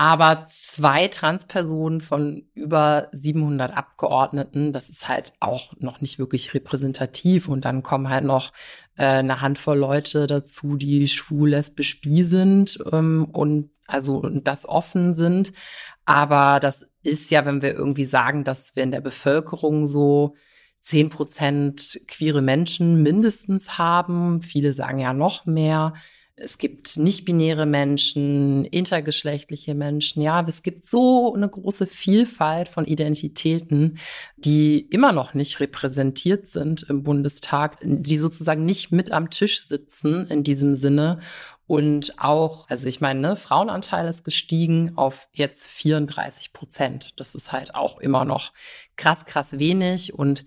aber 0.00 0.46
zwei 0.48 1.08
Transpersonen 1.08 2.00
von 2.00 2.48
über 2.54 3.08
700 3.12 3.76
Abgeordneten, 3.76 4.72
das 4.72 4.88
ist 4.88 5.10
halt 5.10 5.34
auch 5.40 5.74
noch 5.78 6.00
nicht 6.00 6.18
wirklich 6.18 6.54
repräsentativ. 6.54 7.48
Und 7.48 7.66
dann 7.66 7.82
kommen 7.82 8.08
halt 8.08 8.24
noch 8.24 8.54
äh, 8.96 9.04
eine 9.04 9.42
Handvoll 9.42 9.76
Leute 9.76 10.26
dazu, 10.26 10.76
die 10.76 11.06
schwul, 11.06 11.50
lesbisch, 11.50 12.00
bi 12.00 12.22
sind 12.22 12.78
ähm, 12.90 13.26
und 13.30 13.72
also 13.86 14.26
das 14.26 14.66
offen 14.66 15.12
sind. 15.12 15.52
Aber 16.06 16.60
das 16.60 16.88
ist 17.02 17.30
ja, 17.30 17.44
wenn 17.44 17.60
wir 17.60 17.74
irgendwie 17.74 18.06
sagen, 18.06 18.42
dass 18.42 18.74
wir 18.76 18.84
in 18.84 18.92
der 18.92 19.02
Bevölkerung 19.02 19.86
so 19.86 20.34
zehn 20.80 21.10
Prozent 21.10 22.00
queere 22.08 22.40
Menschen 22.40 23.02
mindestens 23.02 23.76
haben. 23.76 24.40
Viele 24.40 24.72
sagen 24.72 24.98
ja 24.98 25.12
noch 25.12 25.44
mehr 25.44 25.92
es 26.40 26.58
gibt 26.58 26.96
nicht-binäre 26.96 27.66
Menschen, 27.66 28.64
intergeschlechtliche 28.64 29.74
Menschen. 29.74 30.22
Ja, 30.22 30.44
es 30.48 30.62
gibt 30.62 30.86
so 30.86 31.34
eine 31.34 31.48
große 31.48 31.86
Vielfalt 31.86 32.68
von 32.68 32.86
Identitäten, 32.86 33.98
die 34.36 34.80
immer 34.80 35.12
noch 35.12 35.34
nicht 35.34 35.60
repräsentiert 35.60 36.46
sind 36.46 36.82
im 36.88 37.02
Bundestag, 37.02 37.78
die 37.82 38.16
sozusagen 38.16 38.64
nicht 38.64 38.90
mit 38.90 39.12
am 39.12 39.30
Tisch 39.30 39.62
sitzen 39.62 40.26
in 40.28 40.42
diesem 40.42 40.74
Sinne. 40.74 41.20
Und 41.66 42.18
auch, 42.18 42.68
also 42.68 42.88
ich 42.88 43.00
meine, 43.00 43.20
ne, 43.20 43.36
Frauenanteil 43.36 44.08
ist 44.08 44.24
gestiegen 44.24 44.92
auf 44.96 45.28
jetzt 45.32 45.68
34 45.68 46.52
Prozent. 46.52 47.12
Das 47.20 47.34
ist 47.34 47.52
halt 47.52 47.74
auch 47.74 48.00
immer 48.00 48.24
noch 48.24 48.52
krass, 48.96 49.24
krass 49.24 49.58
wenig. 49.58 50.14
Und 50.14 50.44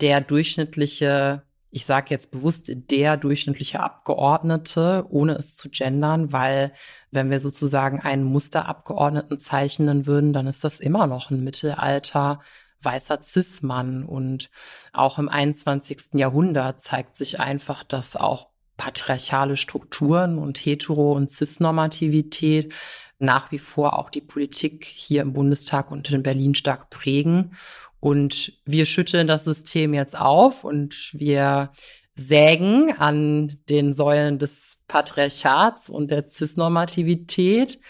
der 0.00 0.20
durchschnittliche 0.20 1.44
ich 1.74 1.86
sage 1.86 2.06
jetzt 2.10 2.30
bewusst 2.30 2.70
der 2.72 3.16
durchschnittliche 3.16 3.80
Abgeordnete, 3.80 5.06
ohne 5.08 5.32
es 5.34 5.56
zu 5.56 5.68
gendern, 5.68 6.30
weil 6.30 6.72
wenn 7.10 7.30
wir 7.30 7.40
sozusagen 7.40 7.98
einen 7.98 8.22
Musterabgeordneten 8.22 9.40
zeichnen 9.40 10.06
würden, 10.06 10.32
dann 10.32 10.46
ist 10.46 10.62
das 10.62 10.78
immer 10.78 11.08
noch 11.08 11.30
ein 11.30 11.42
Mittelalter 11.42 12.40
weißer 12.80 13.18
Cis-Mann. 13.24 14.04
Und 14.04 14.50
auch 14.92 15.18
im 15.18 15.28
21. 15.28 16.10
Jahrhundert 16.12 16.80
zeigt 16.80 17.16
sich 17.16 17.40
einfach, 17.40 17.82
dass 17.82 18.14
auch 18.14 18.50
patriarchale 18.76 19.56
Strukturen 19.56 20.38
und 20.38 20.58
Hetero- 20.58 21.14
und 21.16 21.28
Cis-Normativität 21.28 22.72
nach 23.18 23.50
wie 23.50 23.58
vor 23.58 23.98
auch 23.98 24.10
die 24.10 24.20
Politik 24.20 24.84
hier 24.84 25.22
im 25.22 25.32
Bundestag 25.32 25.90
und 25.90 26.08
in 26.12 26.22
Berlin 26.22 26.54
stark 26.54 26.90
prägen. 26.90 27.56
Und 28.04 28.52
wir 28.66 28.84
schütteln 28.84 29.26
das 29.26 29.44
System 29.44 29.94
jetzt 29.94 30.20
auf 30.20 30.62
und 30.62 31.08
wir 31.14 31.72
sägen 32.14 32.92
an 32.98 33.56
den 33.70 33.94
Säulen 33.94 34.38
des 34.38 34.78
Patriarchats 34.88 35.88
und 35.88 36.10
der 36.10 36.28
Cis-Normativität. 36.28 37.80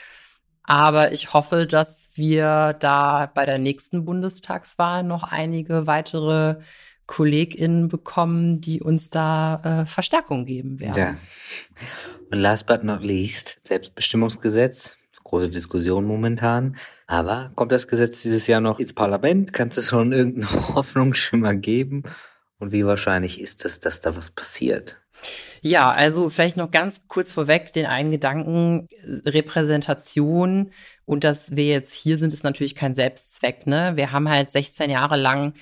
Aber 0.63 1.11
ich 1.11 1.35
hoffe, 1.35 1.67
dass 1.67 2.11
wir 2.15 2.77
da 2.79 3.27
bei 3.27 3.45
der 3.45 3.59
nächsten 3.59 4.05
Bundestagswahl 4.05 5.03
noch 5.03 5.25
einige 5.25 5.89
weitere 5.89 6.61
KollegInnen 7.07 7.89
bekommen, 7.89 8.61
die 8.61 8.81
uns 8.81 9.11
da 9.11 9.83
äh, 9.83 9.87
Verstärkung 9.87 10.47
geben 10.47 10.79
werden. 10.79 10.97
Ja. 10.97 11.17
Und 12.31 12.39
last 12.39 12.69
but 12.69 12.85
not 12.85 13.03
least, 13.03 13.59
Selbstbestimmungsgesetz, 13.65 14.97
große 15.25 15.49
Diskussion 15.49 16.05
momentan. 16.05 16.77
Aber 17.07 17.53
kommt 17.55 17.73
das 17.73 17.87
Gesetz 17.87 18.23
dieses 18.23 18.47
Jahr 18.47 18.61
noch 18.61 18.79
ins 18.79 18.93
Parlament? 18.93 19.53
Kannst 19.53 19.79
du 19.79 19.83
schon 19.83 20.13
irgendeinen 20.13 20.69
Hoffnungsschimmer 20.75 21.55
geben? 21.55 22.05
Und 22.59 22.73
wie 22.73 22.87
wahrscheinlich 22.87 23.41
ist 23.41 23.65
es, 23.65 23.81
dass 23.81 24.01
da 24.01 24.17
was 24.17 24.31
passiert? 24.31 24.99
Ja, 25.61 25.91
also 25.91 26.29
vielleicht 26.29 26.57
noch 26.57 26.71
ganz 26.71 27.03
kurz 27.09 27.33
vorweg 27.33 27.73
den 27.73 27.87
einen 27.87 28.11
Gedanken, 28.11 28.89
Repräsentation 29.25 30.71
und 31.05 31.25
dass 31.25 31.57
wir 31.57 31.67
jetzt 31.67 31.95
hier 31.95 32.19
sind, 32.19 32.33
ist 32.33 32.45
natürlich 32.45 32.75
kein 32.75 32.95
Selbstzweck. 32.95 33.67
Ne? 33.67 33.93
Wir 33.97 34.13
haben 34.13 34.29
halt 34.29 34.51
16 34.51 34.91
Jahre 34.91 35.17
lang 35.17 35.55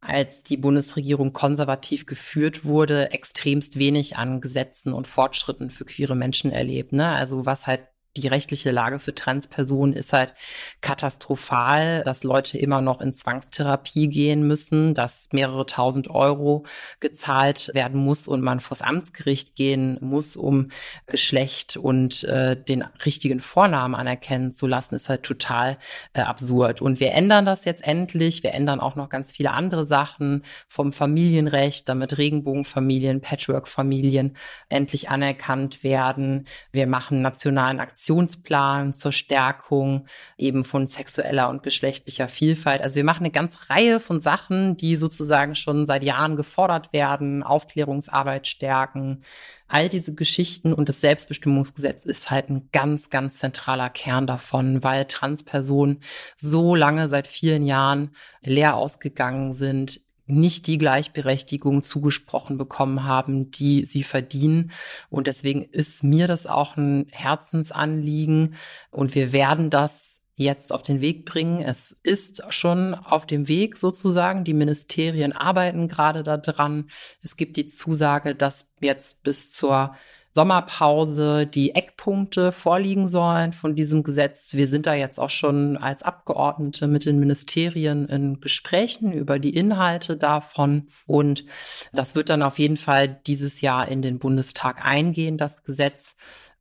als 0.00 0.42
die 0.42 0.56
Bundesregierung 0.56 1.32
konservativ 1.32 2.06
geführt 2.06 2.64
wurde, 2.64 3.10
extremst 3.10 3.78
wenig 3.78 4.16
an 4.16 4.40
Gesetzen 4.40 4.94
und 4.94 5.06
Fortschritten 5.06 5.70
für 5.70 5.84
queere 5.84 6.16
Menschen 6.16 6.52
erlebt. 6.52 6.92
Ne? 6.92 7.06
Also 7.08 7.44
was 7.44 7.66
halt 7.66 7.82
die 8.16 8.26
rechtliche 8.26 8.72
Lage 8.72 8.98
für 8.98 9.14
Transpersonen 9.14 9.94
ist 9.94 10.12
halt 10.12 10.34
katastrophal, 10.80 12.02
dass 12.04 12.24
Leute 12.24 12.58
immer 12.58 12.80
noch 12.80 13.00
in 13.00 13.14
Zwangstherapie 13.14 14.08
gehen 14.08 14.46
müssen, 14.46 14.94
dass 14.94 15.28
mehrere 15.32 15.64
tausend 15.64 16.10
Euro 16.10 16.64
gezahlt 16.98 17.70
werden 17.72 18.00
muss 18.00 18.26
und 18.26 18.40
man 18.40 18.58
vors 18.58 18.82
Amtsgericht 18.82 19.54
gehen 19.54 19.96
muss, 20.00 20.36
um 20.36 20.70
Geschlecht 21.06 21.76
und 21.76 22.24
äh, 22.24 22.60
den 22.60 22.82
richtigen 23.04 23.38
Vornamen 23.38 23.94
anerkennen 23.94 24.50
zu 24.52 24.66
lassen, 24.66 24.96
ist 24.96 25.08
halt 25.08 25.22
total 25.22 25.78
äh, 26.12 26.22
absurd. 26.22 26.82
Und 26.82 26.98
wir 26.98 27.12
ändern 27.12 27.46
das 27.46 27.64
jetzt 27.64 27.84
endlich. 27.84 28.42
Wir 28.42 28.54
ändern 28.54 28.80
auch 28.80 28.96
noch 28.96 29.08
ganz 29.08 29.30
viele 29.30 29.52
andere 29.52 29.84
Sachen 29.84 30.42
vom 30.66 30.92
Familienrecht, 30.92 31.88
damit 31.88 32.18
Regenbogenfamilien, 32.18 33.20
Patchwork-Familien 33.20 34.36
endlich 34.68 35.10
anerkannt 35.10 35.84
werden. 35.84 36.46
Wir 36.72 36.88
machen 36.88 37.22
nationalen 37.22 37.78
Aktionen 37.78 38.00
Aktionsplan 38.10 38.92
zur 38.92 39.12
Stärkung 39.12 40.06
eben 40.36 40.64
von 40.64 40.88
sexueller 40.88 41.48
und 41.48 41.62
geschlechtlicher 41.62 42.28
Vielfalt. 42.28 42.82
Also 42.82 42.96
wir 42.96 43.04
machen 43.04 43.20
eine 43.20 43.30
ganze 43.30 43.70
Reihe 43.70 44.00
von 44.00 44.20
Sachen, 44.20 44.76
die 44.76 44.96
sozusagen 44.96 45.54
schon 45.54 45.86
seit 45.86 46.02
Jahren 46.02 46.34
gefordert 46.34 46.92
werden, 46.92 47.44
Aufklärungsarbeit 47.44 48.48
stärken, 48.48 49.22
all 49.68 49.88
diese 49.88 50.12
Geschichten 50.12 50.72
und 50.72 50.88
das 50.88 51.00
Selbstbestimmungsgesetz 51.00 52.04
ist 52.04 52.32
halt 52.32 52.50
ein 52.50 52.68
ganz, 52.72 53.10
ganz 53.10 53.38
zentraler 53.38 53.90
Kern 53.90 54.26
davon, 54.26 54.82
weil 54.82 55.04
Transpersonen 55.04 56.00
so 56.36 56.74
lange 56.74 57.08
seit 57.08 57.28
vielen 57.28 57.64
Jahren 57.64 58.10
leer 58.42 58.74
ausgegangen 58.74 59.52
sind, 59.52 60.00
nicht 60.30 60.66
die 60.66 60.78
Gleichberechtigung 60.78 61.82
zugesprochen 61.82 62.58
bekommen 62.58 63.04
haben, 63.04 63.50
die 63.50 63.84
sie 63.84 64.02
verdienen. 64.02 64.72
Und 65.08 65.26
deswegen 65.26 65.62
ist 65.62 66.04
mir 66.04 66.26
das 66.26 66.46
auch 66.46 66.76
ein 66.76 67.06
Herzensanliegen. 67.10 68.54
Und 68.90 69.14
wir 69.14 69.32
werden 69.32 69.70
das 69.70 70.20
jetzt 70.36 70.72
auf 70.72 70.82
den 70.82 71.02
Weg 71.02 71.26
bringen. 71.26 71.60
Es 71.60 71.94
ist 72.02 72.42
schon 72.48 72.94
auf 72.94 73.26
dem 73.26 73.46
Weg 73.46 73.76
sozusagen. 73.76 74.42
Die 74.44 74.54
Ministerien 74.54 75.32
arbeiten 75.32 75.86
gerade 75.86 76.22
daran. 76.22 76.88
Es 77.22 77.36
gibt 77.36 77.58
die 77.58 77.66
Zusage, 77.66 78.34
dass 78.34 78.66
jetzt 78.80 79.22
bis 79.22 79.52
zur 79.52 79.94
Sommerpause 80.32 81.46
die 81.46 81.74
Eckpunkte 81.74 82.52
vorliegen 82.52 83.08
sollen 83.08 83.52
von 83.52 83.74
diesem 83.74 84.04
Gesetz. 84.04 84.54
Wir 84.54 84.68
sind 84.68 84.86
da 84.86 84.94
jetzt 84.94 85.18
auch 85.18 85.30
schon 85.30 85.76
als 85.76 86.02
Abgeordnete 86.02 86.86
mit 86.86 87.04
den 87.04 87.18
Ministerien 87.18 88.06
in 88.08 88.40
Gesprächen 88.40 89.12
über 89.12 89.38
die 89.38 89.54
Inhalte 89.54 90.16
davon. 90.16 90.88
Und 91.06 91.44
das 91.92 92.14
wird 92.14 92.30
dann 92.30 92.42
auf 92.42 92.58
jeden 92.58 92.76
Fall 92.76 93.08
dieses 93.26 93.60
Jahr 93.60 93.88
in 93.88 94.02
den 94.02 94.18
Bundestag 94.20 94.86
eingehen, 94.86 95.36
das 95.36 95.64
Gesetz. 95.64 96.14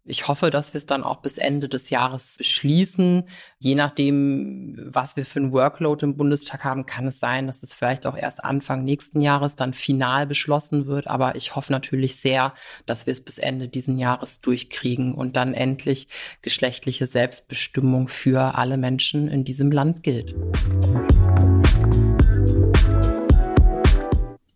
Ich 0.09 0.27
hoffe, 0.27 0.49
dass 0.49 0.73
wir 0.73 0.79
es 0.79 0.87
dann 0.87 1.03
auch 1.03 1.17
bis 1.17 1.37
Ende 1.37 1.69
des 1.69 1.91
Jahres 1.91 2.37
beschließen. 2.39 3.25
Je 3.59 3.75
nachdem, 3.75 4.75
was 4.83 5.15
wir 5.15 5.23
für 5.23 5.39
ein 5.39 5.51
Workload 5.51 6.03
im 6.03 6.17
Bundestag 6.17 6.63
haben, 6.63 6.87
kann 6.87 7.05
es 7.05 7.19
sein, 7.19 7.45
dass 7.45 7.61
es 7.61 7.75
vielleicht 7.75 8.07
auch 8.07 8.17
erst 8.17 8.43
Anfang 8.43 8.83
nächsten 8.83 9.21
Jahres 9.21 9.55
dann 9.55 9.71
final 9.71 10.25
beschlossen 10.25 10.87
wird. 10.87 11.05
Aber 11.05 11.35
ich 11.35 11.55
hoffe 11.55 11.71
natürlich 11.71 12.15
sehr, 12.15 12.55
dass 12.87 13.05
wir 13.05 13.13
es 13.13 13.21
bis 13.21 13.37
Ende 13.37 13.67
diesen 13.67 13.99
Jahres 13.99 14.41
durchkriegen 14.41 15.13
und 15.13 15.35
dann 15.35 15.53
endlich 15.53 16.07
geschlechtliche 16.41 17.05
Selbstbestimmung 17.05 18.07
für 18.07 18.57
alle 18.57 18.77
Menschen 18.77 19.27
in 19.27 19.43
diesem 19.43 19.71
Land 19.71 20.01
gilt. 20.01 20.33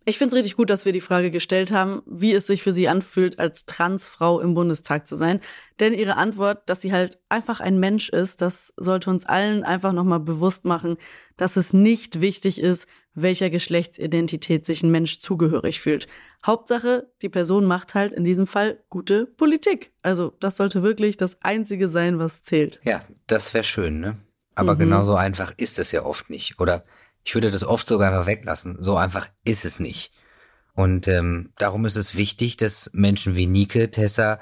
Ich 0.06 0.18
finde 0.18 0.34
es 0.34 0.38
richtig 0.38 0.56
gut, 0.56 0.68
dass 0.68 0.84
wir 0.84 0.92
die 0.92 1.00
Frage 1.00 1.30
gestellt 1.30 1.72
haben, 1.72 2.02
wie 2.04 2.32
es 2.32 2.46
sich 2.46 2.62
für 2.62 2.72
sie 2.72 2.88
anfühlt, 2.88 3.38
als 3.38 3.64
Transfrau 3.64 4.38
im 4.40 4.52
Bundestag 4.52 5.06
zu 5.06 5.16
sein. 5.16 5.40
Denn 5.80 5.94
ihre 5.94 6.16
Antwort, 6.16 6.68
dass 6.68 6.82
sie 6.82 6.92
halt 6.92 7.18
einfach 7.30 7.60
ein 7.60 7.80
Mensch 7.80 8.10
ist, 8.10 8.42
das 8.42 8.74
sollte 8.76 9.08
uns 9.08 9.24
allen 9.24 9.64
einfach 9.64 9.92
nochmal 9.92 10.20
bewusst 10.20 10.66
machen, 10.66 10.98
dass 11.38 11.56
es 11.56 11.72
nicht 11.72 12.20
wichtig 12.20 12.60
ist, 12.60 12.86
welcher 13.14 13.48
Geschlechtsidentität 13.48 14.66
sich 14.66 14.82
ein 14.82 14.90
Mensch 14.90 15.20
zugehörig 15.20 15.80
fühlt. 15.80 16.06
Hauptsache, 16.44 17.10
die 17.22 17.28
Person 17.30 17.64
macht 17.64 17.94
halt 17.94 18.12
in 18.12 18.24
diesem 18.24 18.46
Fall 18.46 18.84
gute 18.90 19.24
Politik. 19.24 19.92
Also 20.02 20.34
das 20.40 20.56
sollte 20.56 20.82
wirklich 20.82 21.16
das 21.16 21.38
Einzige 21.42 21.88
sein, 21.88 22.18
was 22.18 22.42
zählt. 22.42 22.78
Ja, 22.82 23.04
das 23.26 23.54
wäre 23.54 23.64
schön, 23.64 24.00
ne? 24.00 24.18
Aber 24.54 24.74
mhm. 24.74 24.80
genauso 24.80 25.14
einfach 25.14 25.54
ist 25.56 25.78
es 25.78 25.92
ja 25.92 26.04
oft 26.04 26.30
nicht. 26.30 26.60
Oder 26.60 26.84
ich 27.24 27.34
würde 27.34 27.50
das 27.50 27.64
oft 27.64 27.86
sogar 27.86 28.12
einfach 28.12 28.26
weglassen. 28.26 28.76
So 28.78 28.96
einfach 28.96 29.28
ist 29.44 29.64
es 29.64 29.80
nicht. 29.80 30.12
Und 30.74 31.08
ähm, 31.08 31.52
darum 31.56 31.84
ist 31.86 31.96
es 31.96 32.16
wichtig, 32.16 32.56
dass 32.56 32.90
Menschen 32.92 33.36
wie 33.36 33.46
Nike, 33.46 33.90
Tessa 33.90 34.40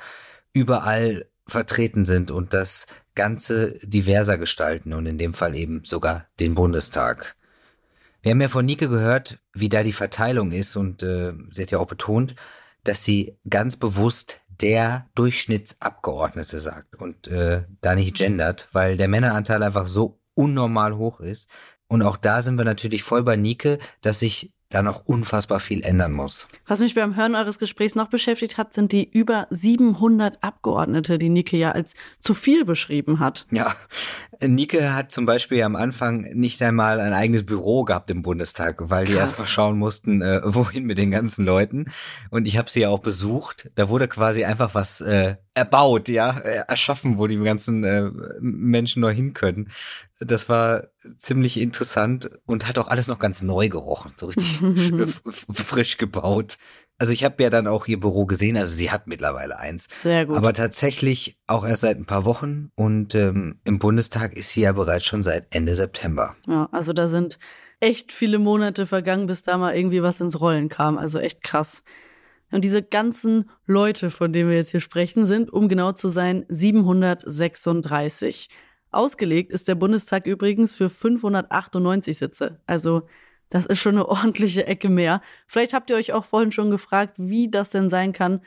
überall 0.53 1.27
vertreten 1.47 2.05
sind 2.05 2.31
und 2.31 2.55
das 2.55 2.87
Ganze 3.15 3.79
diverser 3.83 4.39
gestalten 4.39 4.93
und 4.93 5.07
in 5.07 5.19
dem 5.19 5.35
Fall 5.35 5.55
eben 5.55 5.83
sogar 5.85 6.29
den 6.41 6.55
Bundestag. 6.55 7.37
Wir 8.23 8.31
haben 8.31 8.41
ja 8.41 8.49
von 8.49 8.65
Nike 8.65 8.89
gehört, 8.89 9.39
wie 9.53 9.69
da 9.69 9.83
die 9.83 9.93
Verteilung 9.93 10.53
ist 10.53 10.77
und 10.77 11.03
äh, 11.03 11.35
sie 11.51 11.63
hat 11.63 11.71
ja 11.71 11.79
auch 11.79 11.87
betont, 11.87 12.35
dass 12.85 13.05
sie 13.05 13.37
ganz 13.49 13.77
bewusst 13.77 14.41
der 14.49 15.09
Durchschnittsabgeordnete 15.15 16.59
sagt 16.59 16.95
und 16.95 17.27
äh, 17.29 17.65
da 17.81 17.95
nicht 17.95 18.17
gendert, 18.17 18.69
weil 18.73 18.97
der 18.97 19.09
Männeranteil 19.09 19.63
einfach 19.63 19.87
so 19.87 20.21
unnormal 20.35 20.97
hoch 20.97 21.21
ist, 21.21 21.51
und 21.93 22.01
auch 22.01 22.17
da 22.17 22.41
sind 22.41 22.57
wir 22.57 22.65
natürlich 22.65 23.03
voll 23.03 23.23
bei 23.23 23.37
Nike, 23.37 23.77
dass 24.01 24.21
sich 24.21 24.51
da 24.71 24.83
noch 24.83 25.05
unfassbar 25.05 25.61
viel 25.61 25.85
ändern 25.85 26.13
muss. 26.13 26.49
Was 26.67 26.81
mich 26.81 26.95
beim 26.95 27.17
Hören 27.17 27.35
eures 27.35 27.59
Gesprächs 27.59 27.95
noch 27.95 28.09
beschäftigt 28.09 28.57
hat, 28.57 28.73
sind 28.73 28.93
die 28.93 29.05
über 29.07 29.47
700 29.51 30.43
Abgeordnete, 30.43 31.19
die 31.19 31.29
Nike 31.29 31.59
ja 31.59 31.73
als 31.73 31.93
zu 32.21 32.33
viel 32.33 32.65
beschrieben 32.65 33.21
hat. 33.21 33.47
Ja, 33.51 33.75
Nike 34.41 34.91
hat 34.91 35.13
zum 35.13 35.27
Beispiel 35.27 35.63
am 35.63 35.77
Anfang 35.77 36.23
nicht 36.33 36.63
einmal 36.63 37.01
ein 37.01 37.13
eigenes 37.13 37.45
Büro 37.45 37.85
gehabt 37.85 38.11
im 38.11 38.23
Bundestag, 38.23 38.89
weil 38.89 39.05
die 39.05 39.13
erstmal 39.13 39.47
schauen 39.47 39.79
mussten, 39.79 40.23
äh, 40.23 40.41
wohin 40.45 40.85
mit 40.85 40.97
den 40.97 41.11
ganzen 41.11 41.45
Leuten. 41.45 41.93
Und 42.31 42.49
ich 42.49 42.57
habe 42.57 42.71
sie 42.71 42.81
ja 42.81 42.89
auch 42.89 43.01
besucht. 43.01 43.71
Da 43.75 43.89
wurde 43.91 44.09
quasi 44.09 44.45
einfach 44.45 44.75
was 44.75 45.03
äh, 45.03 45.37
erbaut, 45.55 46.09
ja, 46.09 46.39
äh, 46.39 46.65
erschaffen, 46.67 47.19
wo 47.19 47.27
die 47.27 47.37
ganzen 47.37 47.85
äh, 47.85 48.11
Menschen 48.41 49.03
noch 49.03 49.11
hin 49.11 49.35
können. 49.35 49.71
Das 50.21 50.49
war 50.49 50.85
ziemlich 51.17 51.59
interessant 51.59 52.31
und 52.47 52.69
hat 52.69 52.79
auch 52.79 52.89
alles 52.89 53.09
noch 53.09 53.19
ganz 53.19 53.43
neu 53.43 53.69
gerochen, 53.69 54.13
so 54.17 54.27
richtig 54.27 54.61
frisch 55.51 55.99
gebaut. 55.99 56.59
Also 56.99 57.13
ich 57.13 57.25
habe 57.25 57.43
ja 57.43 57.51
dann 57.51 57.67
auch 57.67 57.89
ihr 57.89 57.99
Büro 57.99 58.27
gesehen, 58.27 58.57
also 58.57 58.73
sie 58.73 58.93
hat 58.93 59.09
mittlerweile 59.09 59.59
eins. 59.59 59.89
Sehr 59.99 60.27
gut. 60.27 60.37
Aber 60.37 60.53
tatsächlich 60.53 61.41
auch 61.49 61.67
erst 61.67 61.81
seit 61.81 61.97
ein 61.97 62.07
paar 62.07 62.25
Wochen 62.25 62.71
und 62.77 63.17
ähm, 63.17 63.59
im 63.65 63.81
Bundestag 63.81 64.37
ist 64.37 64.51
sie 64.51 64.61
ja 64.61 64.73
bereits 64.73 65.07
schon 65.07 65.25
seit 65.25 65.53
Ende 65.55 65.75
September. 65.75 66.37
Ja, 66.47 66.69
also 66.71 66.93
da 66.93 67.09
sind 67.09 67.41
echt 67.81 68.13
viele 68.13 68.39
Monate 68.39 68.87
vergangen, 68.87 69.27
bis 69.27 69.43
da 69.43 69.59
mal 69.59 69.75
irgendwie 69.75 70.03
was 70.03 70.21
ins 70.21 70.41
Rollen 70.41 70.69
kam. 70.69 70.97
Also 70.97 71.19
echt 71.19 71.43
krass. 71.43 71.83
Und 72.53 72.65
diese 72.65 72.83
ganzen 72.83 73.51
Leute, 73.67 74.11
von 74.11 74.33
denen 74.33 74.51
wir 74.51 74.57
jetzt 74.57 74.71
hier 74.71 74.81
sprechen, 74.81 75.27
sind, 75.27 75.53
um 75.53 75.69
genau 75.69 75.93
zu 75.93 76.09
sein, 76.09 76.45
736. 76.49 78.49
Ausgelegt 78.93 79.53
ist 79.53 79.69
der 79.69 79.75
Bundestag 79.75 80.27
übrigens 80.27 80.75
für 80.75 80.91
598 80.91 82.19
Sitze. 82.19 82.61
Also 82.67 83.03
das 83.49 83.67
ist 83.67 83.81
schon 83.81 83.97
eine 83.97 84.09
ordentliche 84.09 84.67
Ecke 84.67 84.89
mehr. 84.89 85.21
Vielleicht 85.47 85.73
habt 85.75 85.91
ihr 85.91 85.97
euch 85.97 86.13
auch 86.13 86.25
vorhin 86.25 86.53
schon 86.53 86.71
gefragt, 86.71 87.15
wie 87.19 87.51
das 87.51 87.71
denn 87.71 87.91
sein 87.91 88.13
kann. 88.13 88.41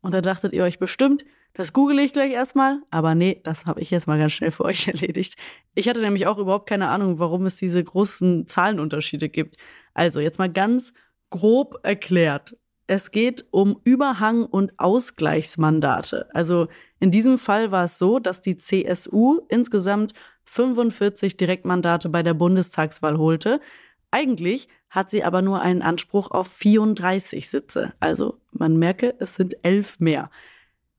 Und 0.00 0.12
da 0.12 0.20
dachtet 0.20 0.52
ihr 0.52 0.64
euch 0.64 0.78
bestimmt, 0.78 1.24
das 1.56 1.72
google 1.72 1.98
ich 2.00 2.12
gleich 2.12 2.32
erstmal. 2.32 2.82
Aber 2.90 3.14
nee, 3.14 3.40
das 3.42 3.64
habe 3.64 3.80
ich 3.80 3.90
jetzt 3.90 4.06
mal 4.06 4.18
ganz 4.18 4.32
schnell 4.32 4.50
für 4.50 4.64
euch 4.64 4.88
erledigt. 4.88 5.36
Ich 5.74 5.88
hatte 5.88 6.00
nämlich 6.00 6.26
auch 6.26 6.38
überhaupt 6.38 6.68
keine 6.68 6.88
Ahnung, 6.88 7.18
warum 7.18 7.46
es 7.46 7.56
diese 7.56 7.82
großen 7.82 8.46
Zahlenunterschiede 8.46 9.28
gibt. 9.28 9.56
Also 9.94 10.20
jetzt 10.20 10.38
mal 10.38 10.50
ganz 10.50 10.92
grob 11.30 11.80
erklärt. 11.82 12.56
Es 12.86 13.10
geht 13.10 13.46
um 13.50 13.80
Überhang- 13.84 14.44
und 14.44 14.78
Ausgleichsmandate. 14.78 16.28
Also 16.32 16.68
in 17.00 17.10
diesem 17.10 17.38
Fall 17.38 17.72
war 17.72 17.84
es 17.84 17.98
so, 17.98 18.18
dass 18.18 18.40
die 18.40 18.58
CSU 18.58 19.40
insgesamt 19.48 20.12
45 20.44 21.36
Direktmandate 21.36 22.08
bei 22.08 22.22
der 22.22 22.34
Bundestagswahl 22.34 23.18
holte. 23.18 23.60
Eigentlich 24.12 24.68
hat 24.88 25.10
sie 25.10 25.24
aber 25.24 25.42
nur 25.42 25.60
einen 25.60 25.82
Anspruch 25.82 26.30
auf 26.30 26.46
34 26.48 27.50
Sitze. 27.50 27.92
Also 27.98 28.40
man 28.52 28.76
merke, 28.76 29.14
es 29.18 29.34
sind 29.34 29.56
elf 29.62 29.98
mehr. 29.98 30.30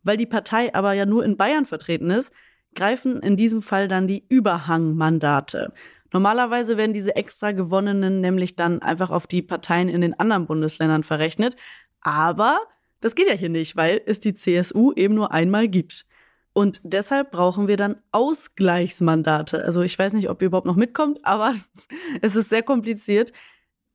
Weil 0.04 0.17
die 0.17 0.26
Partei 0.26 0.76
aber 0.76 0.93
ja 0.93 1.06
nur 1.06 1.23
in 1.23 1.38
Bayern 1.38 1.65
vertreten 1.65 2.10
ist, 2.10 2.34
greifen 2.76 3.21
in 3.21 3.38
diesem 3.38 3.62
Fall 3.62 3.88
dann 3.88 4.08
die 4.08 4.26
Überhangmandate. 4.28 5.73
Normalerweise 6.17 6.77
werden 6.77 6.93
diese 6.93 7.15
extra 7.15 7.51
gewonnenen 7.51 8.21
nämlich 8.21 8.56
dann 8.56 8.82
einfach 8.82 9.12
auf 9.12 9.27
die 9.27 9.43
Parteien 9.43 9.88
in 9.88 10.01
den 10.01 10.19
anderen 10.19 10.47
Bundesländern 10.47 11.03
verrechnet. 11.03 11.56
Aber 12.01 12.60
das 13.01 13.13
geht 13.13 13.27
ja 13.27 13.36
hier 13.36 13.49
nicht, 13.49 13.75
weil 13.75 14.01
es 14.08 14.19
die 14.19 14.34
CSU 14.34 14.93
eben 14.93 15.13
nur 15.13 15.32
einmal 15.32 15.67
gibt. 15.67 16.08
Und 16.53 16.82
deshalb 16.84 17.30
brauchen 17.30 17.67
wir 17.67 17.77
dann 17.77 17.97
Ausgleichsmandate. 18.12 19.63
Also 19.63 19.84
ich 19.84 19.99
weiß 19.99 20.13
nicht, 20.13 20.27
ob 20.27 20.41
ihr 20.41 20.47
überhaupt 20.47 20.65
noch 20.65 20.75
mitkommt, 20.75 21.19
aber 21.21 21.53
es 22.23 22.36
ist 22.36 22.49
sehr 22.49 22.63
kompliziert. 22.63 23.32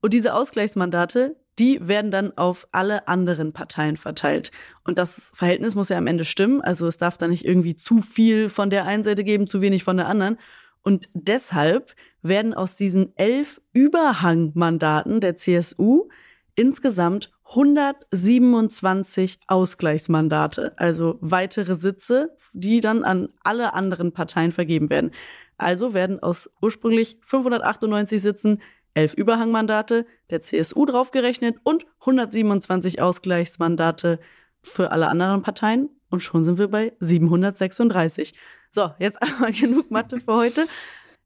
Und 0.00 0.12
diese 0.12 0.32
Ausgleichsmandate, 0.32 1.35
die 1.58 1.88
werden 1.88 2.12
dann 2.12 2.38
auf 2.38 2.68
alle 2.70 3.08
anderen 3.08 3.52
Parteien 3.52 3.96
verteilt. 3.96 4.52
Und 4.85 4.96
das 4.96 5.32
Verhältnis 5.35 5.74
muss 5.74 5.88
ja 5.88 5.98
am 5.98 6.06
Ende 6.06 6.24
stimmen. 6.24 6.61
Also 6.61 6.87
es 6.87 6.98
darf 6.98 7.18
da 7.18 7.26
nicht 7.26 7.44
irgendwie 7.44 7.74
zu 7.74 8.00
viel 8.00 8.48
von 8.48 8.70
der 8.70 8.87
einen 8.87 9.02
Seite 9.02 9.24
geben, 9.24 9.48
zu 9.48 9.61
wenig 9.61 9.82
von 9.82 9.96
der 9.96 10.06
anderen. 10.06 10.38
Und 10.82 11.08
deshalb 11.14 11.94
werden 12.22 12.54
aus 12.54 12.76
diesen 12.76 13.16
elf 13.16 13.61
Überhangmandaten 13.72 15.20
der 15.20 15.37
CSU 15.37 16.08
insgesamt 16.54 17.32
127 17.44 19.40
Ausgleichsmandate, 19.46 20.72
also 20.76 21.18
weitere 21.20 21.76
Sitze, 21.76 22.37
die 22.52 22.80
dann 22.80 23.04
an 23.04 23.28
alle 23.42 23.74
anderen 23.74 24.12
Parteien 24.12 24.52
vergeben 24.52 24.88
werden. 24.88 25.11
Also 25.58 25.92
werden 25.92 26.22
aus 26.22 26.50
ursprünglich 26.62 27.18
598 27.22 28.22
Sitzen 28.22 28.62
elf 28.94 29.14
Überhangmandate 29.14 30.06
der 30.30 30.42
CSU 30.42 30.87
draufgerechnet 30.87 31.56
und 31.62 31.87
127 32.00 33.00
Ausgleichsmandate 33.00 34.18
für 34.62 34.92
alle 34.92 35.08
anderen 35.08 35.42
Parteien. 35.42 35.90
Und 36.11 36.20
schon 36.20 36.44
sind 36.44 36.58
wir 36.58 36.68
bei 36.68 36.92
736. 37.00 38.35
So, 38.70 38.90
jetzt 38.98 39.20
einmal 39.22 39.52
genug 39.52 39.90
Mathe 39.90 40.20
für 40.20 40.35
heute. 40.35 40.66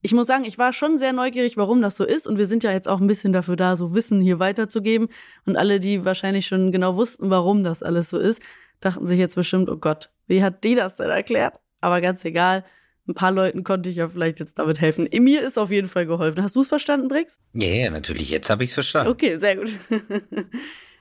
Ich 0.07 0.13
muss 0.13 0.29
sagen, 0.29 0.45
ich 0.45 0.57
war 0.57 0.73
schon 0.73 0.99
sehr 0.99 1.13
neugierig, 1.13 1.57
warum 1.57 1.83
das 1.83 1.97
so 1.97 2.05
ist. 2.05 2.29
Und 2.29 2.39
wir 2.39 2.47
sind 2.47 2.63
ja 2.63 2.71
jetzt 2.71 2.89
auch 2.89 3.01
ein 3.01 3.09
bisschen 3.09 3.33
dafür 3.33 3.57
da, 3.57 3.77
so 3.77 3.93
Wissen 3.93 4.21
hier 4.21 4.39
weiterzugeben. 4.39 5.09
Und 5.47 5.57
alle, 5.57 5.81
die 5.81 6.05
wahrscheinlich 6.05 6.47
schon 6.47 6.71
genau 6.71 6.95
wussten, 6.95 7.29
warum 7.29 7.65
das 7.65 7.83
alles 7.83 8.11
so 8.11 8.17
ist, 8.17 8.41
dachten 8.79 9.05
sich 9.09 9.19
jetzt 9.19 9.35
bestimmt, 9.35 9.69
oh 9.69 9.79
Gott, 9.79 10.11
wie 10.29 10.45
hat 10.45 10.63
die 10.63 10.77
das 10.77 10.95
denn 10.95 11.11
erklärt? 11.11 11.59
Aber 11.81 12.01
ganz 12.01 12.25
egal. 12.25 12.65
ein 13.09 13.15
paar 13.15 13.33
Leuten 13.33 13.65
konnte 13.65 13.89
ich 13.89 13.97
ja 13.97 14.09
vielleicht 14.09 14.39
jetzt 14.39 14.61
damit 14.61 14.81
helfen. 14.81 15.09
Mir 15.13 15.43
ist 15.43 15.59
auf 15.59 15.73
jeden 15.73 15.89
Fall 15.89 16.07
geholfen. 16.07 16.41
Hast 16.41 16.55
du 16.55 16.61
es 16.61 16.69
verstanden, 16.69 17.09
Brix? 17.09 17.41
Ja, 17.53 17.67
yeah, 17.67 17.91
natürlich. 17.91 18.31
Jetzt 18.31 18.49
habe 18.49 18.63
ich 18.63 18.71
es 18.71 18.75
verstanden. 18.75 19.11
Okay, 19.11 19.39
sehr 19.39 19.57
gut. 19.57 19.77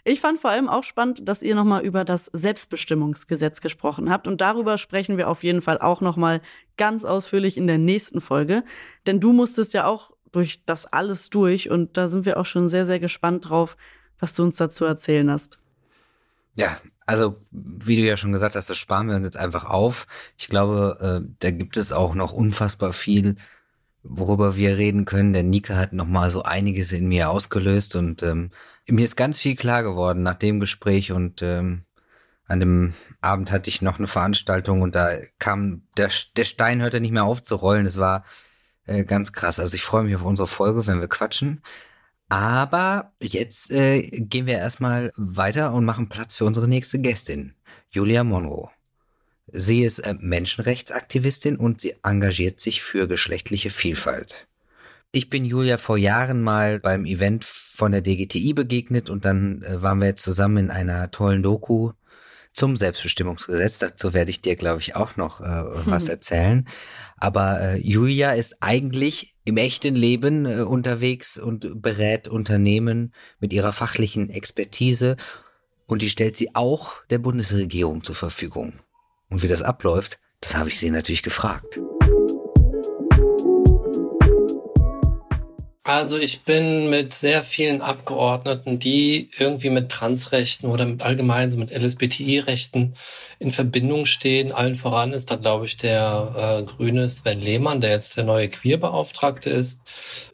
Ich 0.08 0.22
fand 0.22 0.40
vor 0.40 0.52
allem 0.52 0.70
auch 0.70 0.84
spannend, 0.84 1.28
dass 1.28 1.42
ihr 1.42 1.56
nochmal 1.56 1.84
über 1.84 2.06
das 2.06 2.30
Selbstbestimmungsgesetz 2.32 3.60
gesprochen 3.60 4.12
habt. 4.12 4.28
Und 4.28 4.40
darüber 4.40 4.78
sprechen 4.78 5.18
wir 5.18 5.28
auf 5.28 5.44
jeden 5.44 5.64
Fall 5.64 5.80
auch 5.80 6.00
nochmal 6.00 6.42
ganz 6.78 7.04
ausführlich 7.04 7.58
in 7.58 7.66
der 7.66 7.80
nächsten 7.80 8.22
Folge. 8.22 8.64
Denn 9.08 9.20
du 9.20 9.34
musstest 9.34 9.74
ja 9.74 9.88
auch 9.88 10.12
durch 10.32 10.64
das 10.64 10.86
alles 10.86 11.32
durch. 11.32 11.72
Und 11.72 11.98
da 11.98 12.08
sind 12.08 12.26
wir 12.26 12.40
auch 12.40 12.46
schon 12.46 12.70
sehr, 12.70 12.86
sehr 12.86 13.00
gespannt 13.00 13.50
drauf, 13.50 13.78
was 14.20 14.36
du 14.36 14.44
uns 14.44 14.58
dazu 14.58 14.86
erzählen 14.86 15.32
hast. 15.32 15.58
Ja, 16.54 16.78
also 17.08 17.38
wie 17.50 17.96
du 17.96 18.04
ja 18.04 18.16
schon 18.16 18.32
gesagt 18.32 18.56
hast, 18.56 18.70
das 18.70 18.78
sparen 18.78 19.08
wir 19.08 19.16
uns 19.16 19.26
jetzt 19.26 19.38
einfach 19.38 19.66
auf. 19.66 20.06
Ich 20.38 20.50
glaube, 20.50 21.24
äh, 21.26 21.28
da 21.40 21.50
gibt 21.50 21.78
es 21.78 21.92
auch 21.92 22.14
noch 22.14 22.32
unfassbar 22.32 22.94
viel, 22.94 23.38
worüber 24.08 24.56
wir 24.56 24.78
reden 24.78 25.06
können. 25.06 25.34
Der 25.34 25.44
Nika 25.44 25.76
hat 25.76 25.94
noch 25.94 26.08
mal 26.08 26.30
so 26.30 26.44
einiges 26.44 26.92
in 26.92 27.08
mir 27.08 27.30
ausgelöst 27.30 27.96
und 27.96 28.24
ähm, 28.24 28.52
mir 28.88 29.04
ist 29.04 29.18
ganz 29.18 29.38
viel 29.38 29.56
klar 29.56 29.84
geworden 29.84 30.24
nach 30.24 30.36
dem 30.36 30.60
Gespräch 30.60 31.12
und 31.12 31.42
ähm, 31.42 31.86
an 32.48 32.60
dem 32.60 32.94
Abend 33.22 33.52
hatte 33.52 33.70
ich 33.70 33.82
noch 33.82 33.98
eine 33.98 34.08
Veranstaltung 34.08 34.82
und 34.82 34.96
da 34.96 35.18
kam 35.40 35.84
der, 35.98 36.10
der 36.38 36.46
Stein 36.46 36.82
hörte 36.82 37.02
nicht 37.02 37.12
mehr 37.12 37.24
auf 37.26 37.44
zu 37.44 37.56
rollen. 37.56 37.86
Es 37.86 37.98
war 37.98 38.24
äh, 38.86 39.04
ganz 39.04 39.34
krass. 39.34 39.60
Also 39.60 39.76
ich 39.76 39.84
freue 39.84 40.04
mich 40.04 40.16
auf 40.16 40.24
unsere 40.24 40.48
Folge, 40.48 40.86
wenn 40.88 41.02
wir 41.02 41.08
quatschen. 41.08 41.62
Aber 42.30 43.14
jetzt 43.22 43.72
äh, 43.72 44.02
gehen 44.02 44.48
wir 44.48 44.58
erstmal 44.58 45.12
weiter 45.16 45.74
und 45.74 45.86
machen 45.86 46.10
Platz 46.10 46.36
für 46.36 46.46
unsere 46.46 46.68
nächste 46.68 47.00
Gästin, 47.00 47.56
Julia 47.90 48.24
Monroe. 48.24 48.70
Sie 49.58 49.84
ist 49.84 50.00
äh, 50.00 50.16
Menschenrechtsaktivistin 50.20 51.56
und 51.56 51.80
sie 51.80 51.96
engagiert 52.04 52.60
sich 52.60 52.82
für 52.82 53.08
geschlechtliche 53.08 53.72
Vielfalt. 53.72 54.48
Ich 55.12 55.30
bin 55.30 55.46
Julia 55.46 55.78
vor 55.78 55.98
Jahren 55.98 56.42
mal 56.42 56.80
beim 56.80 57.06
Event 57.06 57.46
von 57.46 57.94
der 57.94 58.02
DGTI 58.02 58.54
begegnet 58.54 59.10
und 59.10 59.24
dann 59.24 59.62
äh, 59.62 59.82
waren 59.82 60.00
wir 60.00 60.08
jetzt 60.08 60.24
zusammen 60.24 60.58
in 60.58 60.72
einer 60.72 61.10
tollen 61.10 61.42
Doku 61.42 61.94
zum 62.52 62.76
Selbstbestimmungsgesetz. 62.76 63.80
Dazu 63.80 64.14
werde 64.14 64.32
ich 64.32 64.42
dir, 64.42 64.58
glaube 64.58 64.82
ich, 64.82 64.96
auch 64.96 65.16
noch 65.16 65.40
äh, 65.40 65.46
was 65.86 66.10
erzählen. 66.10 66.68
Aber 67.18 67.62
äh, 67.62 67.78
Julia 67.78 68.34
ist 68.34 68.58
eigentlich 68.62 69.36
im 69.46 69.58
echten 69.58 69.96
Leben 69.96 70.46
äh, 70.46 70.62
unterwegs 70.62 71.38
und 71.38 71.82
berät 71.82 72.28
Unternehmen 72.28 73.14
mit 73.40 73.54
ihrer 73.54 73.72
fachlichen 73.72 74.30
Expertise 74.30 75.16
und 75.86 76.02
die 76.02 76.10
stellt 76.10 76.36
sie 76.36 76.56
auch 76.56 77.06
der 77.10 77.20
Bundesregierung 77.20 78.04
zur 78.04 78.16
Verfügung. 78.16 78.74
Und 79.30 79.44
wie 79.44 79.48
das 79.48 79.62
abläuft, 79.62 80.20
das 80.42 80.56
habe 80.56 80.70
ich 80.70 80.80
sie 80.80 80.92
natürlich 80.92 81.24
gefragt. 81.24 81.80
Also 85.88 86.18
ich 86.18 86.42
bin 86.42 86.90
mit 86.90 87.14
sehr 87.14 87.44
vielen 87.44 87.84
Abgeordneten, 87.84 88.80
die 88.80 89.30
irgendwie 89.38 89.70
mit 89.70 89.90
Transrechten 89.90 90.68
oder 90.68 90.88
mit 90.88 91.04
allgemein 91.04 91.52
so 91.52 91.60
mit 91.60 91.70
LSBTI-Rechten 91.70 92.96
in 93.38 93.52
Verbindung 93.52 94.08
stehen. 94.08 94.52
Allen 94.52 94.74
voran 94.74 95.14
ist 95.14 95.30
da, 95.30 95.36
glaube 95.36 95.68
ich, 95.68 95.78
der 95.78 96.58
äh, 96.60 96.64
grüne 96.64 97.08
Sven 97.08 97.40
Lehmann, 97.40 97.82
der 97.82 97.92
jetzt 97.92 98.18
der 98.18 98.24
neue 98.24 98.50
Queerbeauftragte 98.50 99.52
ist. 99.52 99.82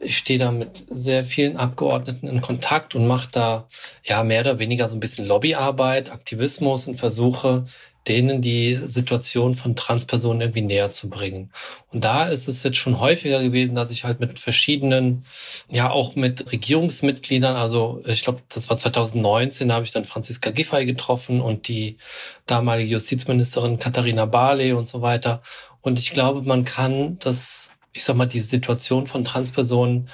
Ich 0.00 0.16
stehe 0.16 0.38
da 0.38 0.52
mit 0.52 0.86
sehr 0.88 1.22
vielen 1.22 1.58
Abgeordneten 1.58 2.28
in 2.28 2.40
Kontakt 2.40 2.94
und 2.94 3.06
mache 3.06 3.28
da 3.30 3.68
ja 4.04 4.24
mehr 4.24 4.40
oder 4.40 4.58
weniger 4.58 4.88
so 4.88 4.96
ein 4.96 5.00
bisschen 5.00 5.26
Lobbyarbeit, 5.26 6.10
Aktivismus 6.10 6.88
und 6.88 6.94
versuche 6.94 7.66
denen 8.08 8.42
die 8.42 8.78
Situation 8.84 9.54
von 9.54 9.76
Transpersonen 9.76 10.40
irgendwie 10.40 10.62
näher 10.62 10.90
zu 10.90 11.08
bringen. 11.08 11.52
Und 11.92 12.02
da 12.04 12.26
ist 12.28 12.48
es 12.48 12.62
jetzt 12.62 12.76
schon 12.76 12.98
häufiger 12.98 13.42
gewesen, 13.42 13.74
dass 13.74 13.90
ich 13.90 14.04
halt 14.04 14.18
mit 14.18 14.38
verschiedenen, 14.38 15.24
ja 15.70 15.90
auch 15.90 16.16
mit 16.16 16.50
Regierungsmitgliedern, 16.50 17.54
also 17.54 18.02
ich 18.06 18.22
glaube, 18.22 18.42
das 18.48 18.68
war 18.70 18.76
2019, 18.76 19.68
da 19.68 19.74
habe 19.74 19.84
ich 19.84 19.92
dann 19.92 20.04
Franziska 20.04 20.50
Giffey 20.50 20.84
getroffen 20.84 21.40
und 21.40 21.68
die 21.68 21.98
damalige 22.46 22.92
Justizministerin 22.92 23.78
Katharina 23.78 24.26
Barley 24.26 24.72
und 24.72 24.88
so 24.88 25.02
weiter. 25.02 25.42
Und 25.80 25.98
ich 25.98 26.12
glaube, 26.12 26.42
man 26.42 26.64
kann 26.64 27.18
das, 27.20 27.72
ich 27.92 28.04
sag 28.04 28.16
mal, 28.16 28.26
die 28.26 28.40
Situation 28.40 29.06
von 29.06 29.24
Transpersonen 29.24 30.08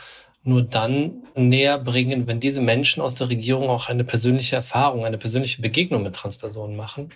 nur 0.48 0.62
dann 0.62 1.22
näher 1.36 1.78
bringen, 1.78 2.26
wenn 2.26 2.40
diese 2.40 2.60
Menschen 2.60 3.02
aus 3.02 3.14
der 3.14 3.28
Regierung 3.28 3.68
auch 3.68 3.88
eine 3.88 4.04
persönliche 4.04 4.56
Erfahrung, 4.56 5.04
eine 5.04 5.18
persönliche 5.18 5.62
Begegnung 5.62 6.02
mit 6.02 6.16
Transpersonen 6.16 6.76
machen. 6.76 7.12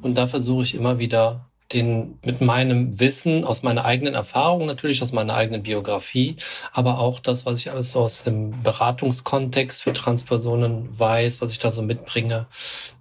Und 0.00 0.16
da 0.16 0.26
versuche 0.26 0.62
ich 0.62 0.74
immer 0.74 0.98
wieder 0.98 1.50
den 1.72 2.18
mit 2.24 2.40
meinem 2.40 2.98
Wissen, 2.98 3.44
aus 3.44 3.62
meiner 3.62 3.84
eigenen 3.84 4.14
Erfahrung 4.14 4.66
natürlich, 4.66 5.02
aus 5.02 5.12
meiner 5.12 5.34
eigenen 5.34 5.62
Biografie, 5.62 6.36
aber 6.72 6.98
auch 6.98 7.20
das, 7.20 7.46
was 7.46 7.60
ich 7.60 7.70
alles 7.70 7.92
so 7.92 8.00
aus 8.00 8.24
dem 8.24 8.62
Beratungskontext 8.62 9.82
für 9.82 9.92
Transpersonen 9.92 10.86
weiß, 10.98 11.42
was 11.42 11.52
ich 11.52 11.58
da 11.58 11.70
so 11.70 11.82
mitbringe, 11.82 12.46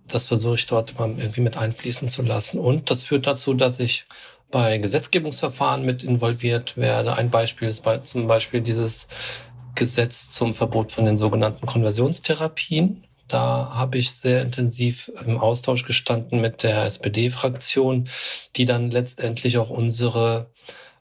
das 0.08 0.28
versuche 0.28 0.56
ich 0.56 0.66
dort 0.66 0.92
immer 0.92 1.08
irgendwie 1.08 1.42
mit 1.42 1.58
einfließen 1.58 2.10
zu 2.10 2.22
lassen. 2.22 2.60
Und 2.60 2.90
das 2.90 3.04
führt 3.04 3.28
dazu, 3.28 3.54
dass 3.54 3.80
ich 3.80 4.06
bei 4.52 4.80
Gesetzgebungsverfahren 4.80 5.84
mit 5.84 6.04
involviert 6.04 6.78
werde. 6.78 7.16
Ein 7.16 7.30
Beispiel 7.30 7.70
ist 7.70 7.84
bei, 7.84 8.00
zum 8.00 8.28
Beispiel 8.28 8.62
dieses 8.62 9.08
Gesetz 9.76 10.32
zum 10.32 10.54
Verbot 10.54 10.92
von 10.92 11.06
den 11.06 11.18
sogenannten 11.18 11.66
Konversionstherapien. 11.66 13.04
Da 13.28 13.72
habe 13.74 13.98
ich 13.98 14.12
sehr 14.12 14.42
intensiv 14.42 15.12
im 15.26 15.38
Austausch 15.38 15.86
gestanden 15.86 16.42
mit 16.42 16.64
der 16.64 16.86
SPD-Fraktion, 16.86 18.10
die 18.56 18.66
dann 18.66 18.90
letztendlich 18.90 19.58
auch 19.58 19.70
unsere 19.70 20.50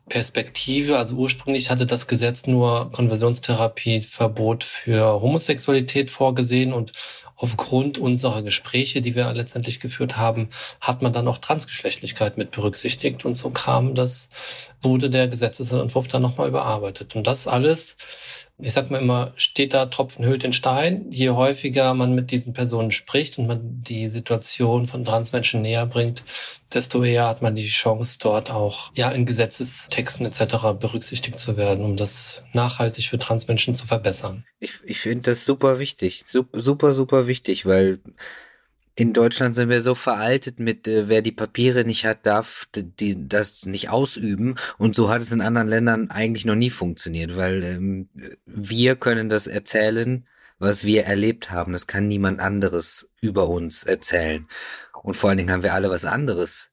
Perspektive, 0.09 0.99
also 0.99 1.17
ursprünglich 1.17 1.71
hatte 1.71 1.87
das 1.87 2.07
Gesetz 2.07 2.47
nur 2.47 2.91
Konversionstherapieverbot 2.93 4.65
für 4.65 5.21
Homosexualität 5.21 6.11
vorgesehen 6.11 6.73
und 6.73 6.93
aufgrund 7.37 7.99
unserer 7.99 8.43
Gespräche, 8.43 9.01
die 9.01 9.15
wir 9.15 9.33
letztendlich 9.33 9.81
geführt 9.81 10.17
haben, 10.17 10.49
hat 10.81 11.03
man 11.03 11.13
dann 11.13 11.29
auch 11.29 11.39
Transgeschlechtlichkeit 11.39 12.37
mit 12.37 12.51
berücksichtigt 12.51 13.25
und 13.25 13.35
so 13.35 13.51
kam 13.51 13.95
das, 13.95 14.29
wurde 14.83 15.09
der 15.09 15.29
Gesetzesentwurf 15.29 16.09
dann 16.09 16.23
nochmal 16.23 16.49
überarbeitet. 16.49 17.15
Und 17.15 17.27
das 17.27 17.47
alles 17.47 17.97
ich 18.61 18.73
sag 18.73 18.91
mal 18.91 19.01
immer, 19.01 19.33
steht 19.37 19.73
da 19.73 19.87
Tropfen 19.87 20.25
hüllt 20.25 20.43
den 20.43 20.53
Stein. 20.53 21.07
Je 21.11 21.31
häufiger 21.31 21.95
man 21.95 22.15
mit 22.15 22.33
diesen 22.33 22.53
Personen 22.53 22.91
spricht 22.91 23.39
und 23.39 23.47
man 23.47 23.83
die 23.83 24.09
Situation 24.09 24.89
von 24.89 25.05
Transmenschen 25.05 25.63
näher 25.63 25.87
bringt, 25.87 26.25
desto 26.73 27.05
eher 27.05 27.29
hat 27.29 27.41
man 27.41 27.55
die 27.55 27.69
Chance, 27.69 28.19
dort 28.21 28.51
auch 28.51 28.91
ja 28.95 29.11
in 29.13 29.27
Gesetzestexten 29.27 30.27
etc. 30.27 30.79
berücksichtigt 30.79 31.39
zu 31.39 31.57
werden, 31.57 31.85
um 31.85 31.97
das 31.97 32.43
nachhaltig 32.53 33.09
für 33.09 33.19
Transmenschen 33.19 33.77
zu 33.77 33.87
verbessern. 33.87 34.45
Ich, 34.59 34.73
ich 34.85 34.99
finde 34.99 35.31
das 35.31 35.45
super 35.45 35.79
wichtig, 35.79 36.25
super, 36.27 36.61
super, 36.61 36.95
super 36.95 37.27
wichtig, 37.29 37.65
weil 37.65 38.01
in 38.99 39.13
Deutschland 39.13 39.55
sind 39.55 39.69
wir 39.69 39.81
so 39.81 39.95
veraltet 39.95 40.59
mit, 40.59 40.89
äh, 40.89 41.09
wer 41.09 41.23
die 41.23 41.31
Papiere 41.31 41.85
nicht 41.85 42.05
hat, 42.05 42.27
darf 42.27 42.67
die, 42.75 43.29
das 43.29 43.65
nicht 43.65 43.91
ausüben. 43.91 44.57
Und 44.77 44.97
so 44.97 45.09
hat 45.09 45.23
es 45.23 45.31
in 45.31 45.41
anderen 45.41 45.69
Ländern 45.69 46.11
eigentlich 46.11 46.45
noch 46.45 46.57
nie 46.57 46.71
funktioniert, 46.71 47.37
weil 47.37 47.63
ähm, 47.63 48.09
wir 48.45 48.97
können 48.97 49.29
das 49.29 49.47
erzählen, 49.47 50.27
was 50.59 50.83
wir 50.83 51.05
erlebt 51.05 51.53
haben. 51.53 51.75
Das 51.75 51.87
kann 51.87 52.09
niemand 52.09 52.41
anderes 52.41 53.09
über 53.21 53.49
uns 53.49 53.85
erzählen. 53.85 54.49
Und 55.05 55.15
vor 55.15 55.31
allen 55.31 55.39
Dingen 55.39 55.53
haben 55.53 55.63
wir 55.63 55.75
alle 55.75 55.91
was 55.91 56.05
anderes 56.05 56.73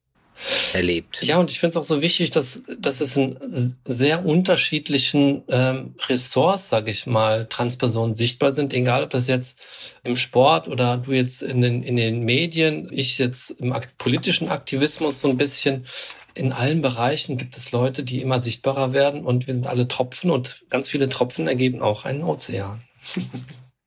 erlebt. 0.73 1.23
Ja, 1.23 1.37
und 1.37 1.51
ich 1.51 1.59
finde 1.59 1.71
es 1.71 1.77
auch 1.77 1.87
so 1.87 2.01
wichtig, 2.01 2.31
dass, 2.31 2.61
dass 2.77 3.01
es 3.01 3.15
in 3.15 3.37
sehr 3.85 4.25
unterschiedlichen 4.25 5.43
ähm, 5.47 5.95
Ressorts, 6.07 6.69
sage 6.69 6.91
ich 6.91 7.07
mal, 7.07 7.47
Transpersonen 7.47 8.15
sichtbar 8.15 8.53
sind, 8.53 8.73
egal 8.73 9.03
ob 9.03 9.09
das 9.11 9.27
jetzt 9.27 9.59
im 10.03 10.15
Sport 10.15 10.67
oder 10.67 10.97
du 10.97 11.13
jetzt 11.13 11.41
in 11.41 11.61
den, 11.61 11.83
in 11.83 11.95
den 11.95 12.23
Medien, 12.23 12.87
ich 12.91 13.17
jetzt 13.17 13.51
im 13.51 13.73
akt 13.73 13.97
politischen 13.97 14.49
Aktivismus 14.49 15.21
so 15.21 15.29
ein 15.29 15.37
bisschen. 15.37 15.85
In 16.33 16.51
allen 16.51 16.81
Bereichen 16.81 17.37
gibt 17.37 17.55
es 17.55 17.71
Leute, 17.71 18.03
die 18.03 18.21
immer 18.21 18.41
sichtbarer 18.41 18.91
werden 18.91 19.25
und 19.25 19.47
wir 19.47 19.53
sind 19.53 19.67
alle 19.67 19.87
Tropfen 19.87 20.31
und 20.31 20.65
ganz 20.69 20.89
viele 20.89 21.07
Tropfen 21.07 21.47
ergeben 21.47 21.81
auch 21.81 22.03
einen 22.03 22.23
Ozean. 22.23 22.81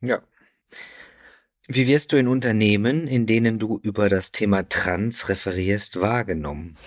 ja, 0.01 0.21
wie 1.69 1.87
wirst 1.87 2.13
du 2.13 2.17
in 2.17 2.29
Unternehmen, 2.29 3.07
in 3.07 3.27
denen 3.27 3.59
du 3.59 3.79
über 3.83 4.09
das 4.09 4.33
Thema 4.33 4.67
Trans 4.67 5.29
referierst, 5.29 6.01
wahrgenommen? 6.01 6.79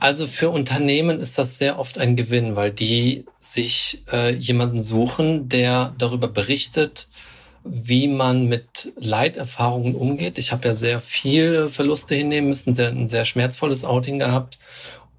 Also 0.00 0.26
für 0.26 0.50
Unternehmen 0.50 1.20
ist 1.20 1.38
das 1.38 1.58
sehr 1.58 1.78
oft 1.78 1.96
ein 1.96 2.16
Gewinn, 2.16 2.56
weil 2.56 2.72
die 2.72 3.24
sich 3.38 4.02
äh, 4.12 4.34
jemanden 4.34 4.82
suchen, 4.82 5.48
der 5.48 5.94
darüber 5.96 6.26
berichtet, 6.26 7.06
wie 7.62 8.08
man 8.08 8.46
mit 8.46 8.92
Leiterfahrungen 8.96 9.94
umgeht. 9.94 10.38
Ich 10.38 10.50
habe 10.50 10.66
ja 10.66 10.74
sehr 10.74 10.98
viele 10.98 11.70
Verluste 11.70 12.16
hinnehmen 12.16 12.48
müssen, 12.48 12.74
sehr, 12.74 12.88
ein 12.88 13.06
sehr 13.06 13.24
schmerzvolles 13.24 13.84
Outing 13.84 14.18
gehabt 14.18 14.58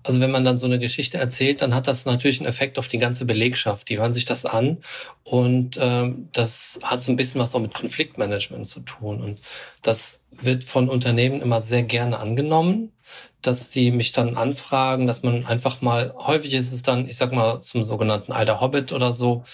also 0.03 0.19
wenn 0.19 0.31
man 0.31 0.45
dann 0.45 0.57
so 0.57 0.65
eine 0.65 0.79
Geschichte 0.79 1.17
erzählt, 1.17 1.61
dann 1.61 1.75
hat 1.75 1.87
das 1.87 2.05
natürlich 2.05 2.39
einen 2.39 2.49
Effekt 2.49 2.79
auf 2.79 2.87
die 2.87 2.97
ganze 2.97 3.25
Belegschaft. 3.25 3.89
Die 3.89 3.99
hören 3.99 4.13
sich 4.13 4.25
das 4.25 4.45
an 4.45 4.77
und 5.23 5.77
ähm, 5.81 6.29
das 6.31 6.79
hat 6.83 7.03
so 7.03 7.11
ein 7.11 7.17
bisschen 7.17 7.41
was 7.41 7.53
auch 7.53 7.59
mit 7.59 7.73
Konfliktmanagement 7.73 8.67
zu 8.67 8.79
tun. 8.81 9.21
Und 9.21 9.39
das 9.81 10.23
wird 10.31 10.63
von 10.63 10.89
Unternehmen 10.89 11.41
immer 11.41 11.61
sehr 11.61 11.83
gerne 11.83 12.19
angenommen. 12.19 12.91
Dass 13.41 13.71
sie 13.71 13.91
mich 13.91 14.11
dann 14.11 14.35
anfragen, 14.35 15.07
dass 15.07 15.23
man 15.23 15.45
einfach 15.45 15.81
mal, 15.81 16.13
häufig 16.17 16.53
ist 16.53 16.73
es 16.73 16.83
dann, 16.83 17.07
ich 17.07 17.15
sag 17.17 17.31
mal, 17.31 17.61
zum 17.61 17.85
sogenannten 17.85 18.33
Alter 18.33 18.59
Hobbit 18.59 18.91
oder 18.91 19.13
so, 19.13 19.45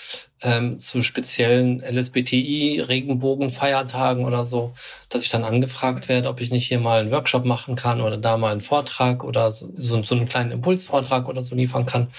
ähm, 0.42 0.80
zu 0.80 1.02
speziellen 1.02 1.82
LSBTI-Regenbogen-Feiertagen 1.82 4.26
oder 4.26 4.46
so, 4.46 4.74
dass 5.10 5.24
ich 5.24 5.30
dann 5.30 5.44
angefragt 5.44 6.10
werde, 6.10 6.30
ob 6.30 6.42
ich 6.42 6.52
nicht 6.52 6.68
hier 6.68 6.80
mal 6.80 7.00
einen 7.00 7.12
Workshop 7.12 7.46
machen 7.46 7.76
kann 7.76 8.02
oder 8.02 8.18
da 8.18 8.38
mal 8.38 8.52
einen 8.52 8.62
Vortrag 8.62 9.24
oder 9.24 9.52
so, 9.52 9.72
so, 9.78 10.02
so 10.04 10.16
einen 10.16 10.28
kleinen 10.28 10.52
Impulsvortrag 10.52 11.28
oder 11.28 11.44
so 11.44 11.56
liefern 11.56 11.86
kann. 11.86 12.10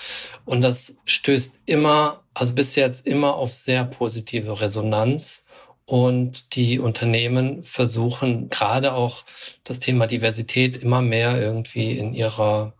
Und 0.44 0.62
das 0.62 0.96
stößt 1.04 1.60
immer, 1.66 2.20
also 2.34 2.52
bis 2.52 2.74
jetzt 2.76 3.06
immer 3.06 3.34
auf 3.34 3.54
sehr 3.54 3.84
positive 3.84 4.60
Resonanz. 4.60 5.45
Und 5.86 6.56
die 6.56 6.80
Unternehmen 6.80 7.62
versuchen 7.62 8.50
gerade 8.50 8.92
auch 8.92 9.24
das 9.62 9.78
Thema 9.78 10.06
Diversität 10.06 10.76
immer 10.76 11.00
mehr 11.00 11.40
irgendwie 11.40 11.92
in 11.92 12.12
ihrer 12.12 12.72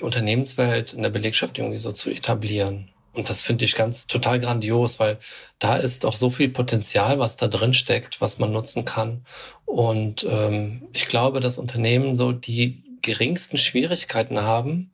Unternehmenswelt, 0.00 0.92
in 0.92 1.02
der 1.02 1.10
Belegschaft 1.10 1.58
irgendwie 1.58 1.78
so 1.78 1.90
zu 1.90 2.10
etablieren. 2.10 2.90
Und 3.12 3.28
das 3.28 3.42
finde 3.42 3.64
ich 3.64 3.74
ganz 3.74 4.06
total 4.06 4.38
grandios, 4.38 5.00
weil 5.00 5.18
da 5.58 5.76
ist 5.76 6.06
auch 6.06 6.14
so 6.14 6.30
viel 6.30 6.48
Potenzial, 6.48 7.18
was 7.18 7.36
da 7.36 7.48
drin 7.48 7.74
steckt, 7.74 8.20
was 8.20 8.38
man 8.38 8.52
nutzen 8.52 8.84
kann. 8.84 9.24
Und 9.64 10.24
ähm, 10.30 10.86
ich 10.92 11.06
glaube, 11.06 11.40
dass 11.40 11.58
Unternehmen 11.58 12.14
so 12.14 12.30
die 12.30 12.84
geringsten 13.02 13.58
Schwierigkeiten 13.58 14.40
haben, 14.42 14.92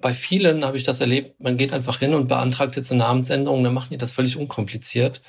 bei 0.00 0.14
vielen 0.14 0.64
habe 0.64 0.76
ich 0.76 0.84
das 0.84 1.00
erlebt, 1.00 1.40
man 1.40 1.56
geht 1.56 1.72
einfach 1.72 1.98
hin 1.98 2.14
und 2.14 2.28
beantragt 2.28 2.76
jetzt 2.76 2.90
eine 2.90 3.00
Namensänderung, 3.00 3.64
dann 3.64 3.74
machen 3.74 3.90
die 3.90 3.98
das 3.98 4.12
völlig 4.12 4.36
unkompliziert. 4.36 5.22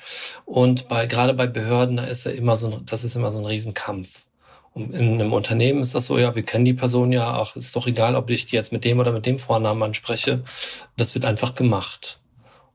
Und 0.44 0.88
bei, 0.88 1.06
gerade 1.06 1.34
bei 1.34 1.46
Behörden, 1.46 1.96
da 1.96 2.04
ist 2.04 2.24
ja 2.24 2.32
immer 2.32 2.56
so 2.56 2.70
ein, 2.70 2.86
das 2.86 3.04
ist 3.04 3.16
immer 3.16 3.32
so 3.32 3.38
ein 3.38 3.46
Riesenkampf. 3.46 4.26
Und 4.74 4.94
in 4.94 5.14
einem 5.14 5.32
Unternehmen 5.32 5.82
ist 5.82 5.94
das 5.94 6.06
so, 6.06 6.18
ja, 6.18 6.34
wir 6.34 6.42
kennen 6.44 6.64
die 6.64 6.74
Person 6.74 7.12
ja, 7.12 7.32
ach, 7.32 7.56
ist 7.56 7.74
doch 7.74 7.86
egal, 7.86 8.14
ob 8.14 8.30
ich 8.30 8.46
die 8.46 8.56
jetzt 8.56 8.72
mit 8.72 8.84
dem 8.84 9.00
oder 9.00 9.12
mit 9.12 9.26
dem 9.26 9.38
Vornamen 9.38 9.82
anspreche. 9.82 10.44
Das 10.96 11.14
wird 11.14 11.24
einfach 11.24 11.54
gemacht. 11.54 12.20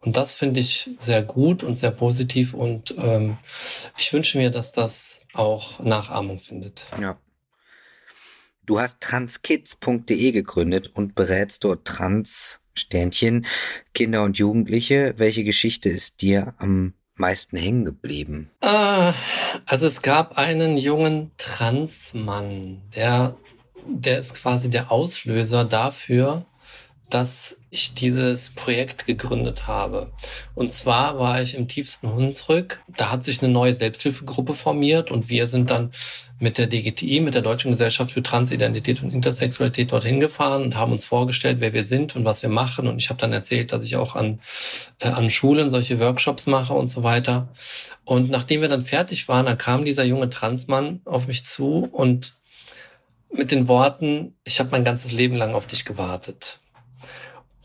Und 0.01 0.17
das 0.17 0.33
finde 0.33 0.59
ich 0.59 0.89
sehr 0.99 1.21
gut 1.21 1.63
und 1.63 1.75
sehr 1.77 1.91
positiv 1.91 2.53
und 2.53 2.93
ähm, 2.97 3.37
ich 3.97 4.11
wünsche 4.11 4.37
mir, 4.37 4.49
dass 4.49 4.73
das 4.73 5.21
auch 5.33 5.79
Nachahmung 5.79 6.39
findet. 6.39 6.83
Ja. 6.99 7.17
Du 8.65 8.79
hast 8.79 9.01
transkids.de 9.01 10.31
gegründet 10.31 10.91
und 10.93 11.15
berätst 11.15 11.63
dort 11.63 11.85
Trans 11.85 12.61
Sternchen 12.73 13.45
Kinder 13.93 14.23
und 14.23 14.37
Jugendliche. 14.37 15.13
Welche 15.17 15.43
Geschichte 15.43 15.89
ist 15.89 16.21
dir 16.21 16.53
am 16.57 16.93
meisten 17.15 17.57
hängen 17.57 17.85
geblieben? 17.85 18.49
Äh, 18.61 19.13
also 19.65 19.85
es 19.85 20.01
gab 20.01 20.37
einen 20.37 20.77
jungen 20.77 21.31
Transmann, 21.37 22.81
der, 22.95 23.35
der 23.85 24.19
ist 24.19 24.35
quasi 24.35 24.69
der 24.69 24.91
Auslöser 24.91 25.65
dafür, 25.65 26.45
dass 27.09 27.57
ich 27.73 27.95
dieses 27.95 28.51
Projekt 28.51 29.07
gegründet 29.07 29.65
habe. 29.65 30.11
Und 30.53 30.71
zwar 30.71 31.17
war 31.17 31.41
ich 31.41 31.55
im 31.55 31.67
tiefsten 31.67 32.13
Hunsrück. 32.13 32.83
Da 32.95 33.09
hat 33.11 33.23
sich 33.23 33.41
eine 33.41 33.51
neue 33.51 33.73
Selbsthilfegruppe 33.73 34.53
formiert 34.53 35.09
und 35.09 35.27
wir 35.27 35.47
sind 35.47 35.71
dann 35.71 35.91
mit 36.39 36.59
der 36.59 36.67
DGTI, 36.67 37.21
mit 37.21 37.33
der 37.33 37.41
Deutschen 37.41 37.71
Gesellschaft 37.71 38.11
für 38.11 38.21
Transidentität 38.21 39.01
und 39.01 39.11
Intersexualität 39.11 39.91
dorthin 39.91 40.19
gefahren 40.19 40.61
und 40.61 40.75
haben 40.75 40.91
uns 40.91 41.05
vorgestellt, 41.05 41.61
wer 41.61 41.73
wir 41.73 41.83
sind 41.83 42.15
und 42.15 42.25
was 42.25 42.43
wir 42.43 42.49
machen. 42.49 42.87
Und 42.87 42.99
ich 42.99 43.09
habe 43.09 43.19
dann 43.19 43.33
erzählt, 43.33 43.71
dass 43.71 43.83
ich 43.83 43.95
auch 43.95 44.15
an, 44.15 44.39
äh, 44.99 45.07
an 45.07 45.31
Schulen 45.31 45.71
solche 45.71 45.99
Workshops 45.99 46.45
mache 46.45 46.73
und 46.73 46.89
so 46.89 47.01
weiter. 47.01 47.49
Und 48.05 48.29
nachdem 48.29 48.61
wir 48.61 48.69
dann 48.69 48.85
fertig 48.85 49.27
waren, 49.27 49.47
dann 49.47 49.57
kam 49.57 49.83
dieser 49.83 50.03
junge 50.03 50.29
Transmann 50.29 51.01
auf 51.05 51.27
mich 51.27 51.45
zu 51.45 51.89
und 51.91 52.37
mit 53.31 53.49
den 53.49 53.67
Worten, 53.67 54.35
ich 54.43 54.59
habe 54.59 54.69
mein 54.69 54.83
ganzes 54.83 55.11
Leben 55.11 55.35
lang 55.35 55.55
auf 55.55 55.65
dich 55.65 55.85
gewartet 55.85 56.59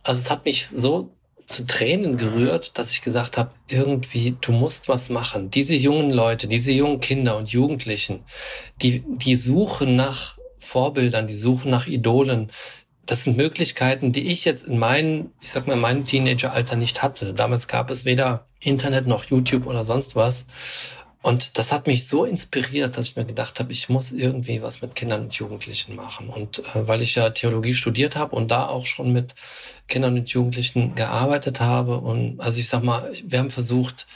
also 0.08 0.20
es 0.22 0.30
hat 0.30 0.46
mich 0.46 0.68
so 0.74 1.10
zu 1.44 1.66
Tränen 1.66 2.16
gerührt, 2.16 2.78
dass 2.78 2.90
ich 2.90 3.02
gesagt 3.02 3.36
habe, 3.36 3.50
irgendwie, 3.68 4.36
du 4.40 4.52
musst 4.52 4.88
was 4.88 5.10
machen. 5.10 5.50
Diese 5.50 5.74
jungen 5.74 6.12
Leute, 6.12 6.46
diese 6.46 6.72
jungen 6.72 7.00
Kinder 7.00 7.36
und 7.36 7.50
Jugendlichen, 7.50 8.24
die, 8.80 9.02
die 9.06 9.36
suchen 9.36 9.96
nach 9.96 10.36
Vorbildern, 10.58 11.26
die 11.26 11.34
suchen 11.34 11.70
nach 11.70 11.86
Idolen. 11.86 12.50
Das 13.04 13.24
sind 13.24 13.36
Möglichkeiten, 13.36 14.12
die 14.12 14.30
ich 14.30 14.44
jetzt 14.44 14.66
in 14.66 14.78
meinem, 14.78 15.30
ich 15.42 15.50
sag 15.50 15.66
mal, 15.66 15.74
in 15.74 15.80
meinem 15.80 16.06
Teenageralter 16.06 16.76
nicht 16.76 17.02
hatte. 17.02 17.34
Damals 17.34 17.68
gab 17.68 17.90
es 17.90 18.04
weder 18.06 18.46
Internet 18.60 19.06
noch 19.06 19.24
YouTube 19.24 19.66
oder 19.66 19.84
sonst 19.84 20.16
was. 20.16 20.46
Und 21.28 21.58
das 21.58 21.72
hat 21.72 21.86
mich 21.86 22.08
so 22.08 22.24
inspiriert, 22.24 22.96
dass 22.96 23.08
ich 23.08 23.16
mir 23.16 23.26
gedacht 23.26 23.60
habe, 23.60 23.70
ich 23.70 23.90
muss 23.90 24.12
irgendwie 24.12 24.62
was 24.62 24.80
mit 24.80 24.94
Kindern 24.94 25.24
und 25.24 25.34
Jugendlichen 25.34 25.94
machen. 25.94 26.30
Und 26.30 26.60
äh, 26.60 26.88
weil 26.88 27.02
ich 27.02 27.16
ja 27.16 27.28
Theologie 27.28 27.74
studiert 27.74 28.16
habe 28.16 28.34
und 28.34 28.50
da 28.50 28.66
auch 28.66 28.86
schon 28.86 29.12
mit 29.12 29.34
Kindern 29.88 30.16
und 30.16 30.30
Jugendlichen 30.30 30.94
gearbeitet 30.94 31.60
habe 31.60 31.98
und 31.98 32.40
also 32.40 32.58
ich 32.58 32.68
sag 32.68 32.82
mal, 32.82 33.12
wir 33.22 33.40
haben 33.40 33.50
versucht, 33.50 34.06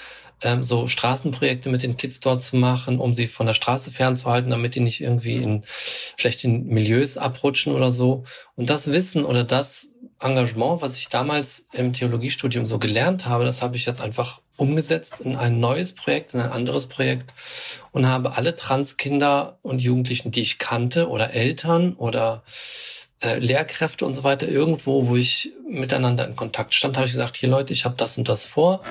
ähm, 0.43 0.65
so 0.65 0.89
Straßenprojekte 0.89 1.69
mit 1.69 1.83
den 1.83 1.99
Kids 1.99 2.21
dort 2.21 2.43
zu 2.43 2.57
machen, 2.57 2.99
um 2.99 3.13
sie 3.13 3.27
von 3.27 3.47
der 3.47 3.55
Straße 3.55 3.91
fernzuhalten, 3.91 4.51
damit 4.51 4.75
die 4.75 4.81
nicht 4.81 5.03
irgendwie 5.03 5.37
in 5.37 5.65
schlechten 6.17 6.67
Milieus 6.67 7.19
abrutschen 7.19 7.75
oder 7.75 7.93
so. 7.93 8.25
Und 8.57 8.71
das 8.71 8.91
Wissen 8.91 9.27
oder 9.27 9.45
das 9.45 9.93
Engagement, 10.19 10.81
was 10.81 10.97
ich 10.97 11.11
damals 11.11 11.69
im 11.75 11.93
Theologiestudium 11.93 12.65
so 12.65 12.79
gelernt 12.79 13.27
habe, 13.27 13.45
das 13.45 13.61
habe 13.61 13.77
ich 13.77 13.85
jetzt 13.85 14.01
einfach 14.01 14.41
umgesetzt 14.57 15.21
in 15.21 15.37
ein 15.37 15.61
neues 15.61 15.95
Projekt, 15.95 16.35
in 16.35 16.41
ein 16.41 16.53
anderes 16.53 16.87
Projekt 16.87 17.33
und 17.91 18.07
habe 18.07 18.37
alle 18.37 18.57
Transkinder 18.57 19.59
und 19.63 19.83
Jugendlichen, 19.83 20.31
die 20.31 20.43
ich 20.43 20.59
kannte 20.59 21.09
oder 21.09 21.33
Eltern 21.33 21.95
oder 21.95 22.43
äh, 23.23 23.39
Lehrkräfte 23.39 24.05
und 24.05 24.15
so 24.15 24.25
weiter 24.25 24.49
irgendwo, 24.49 25.09
wo 25.09 25.17
ich 25.17 25.53
miteinander 25.69 26.27
in 26.27 26.37
Kontakt 26.37 26.75
stand, 26.75 26.97
habe 26.97 27.07
ich 27.07 27.13
gesagt, 27.13 27.37
hier 27.37 27.49
Leute, 27.49 27.73
ich 27.73 27.85
habe 27.85 27.95
das 27.97 28.19
und 28.19 28.29
das 28.29 28.45
vor 28.45 28.83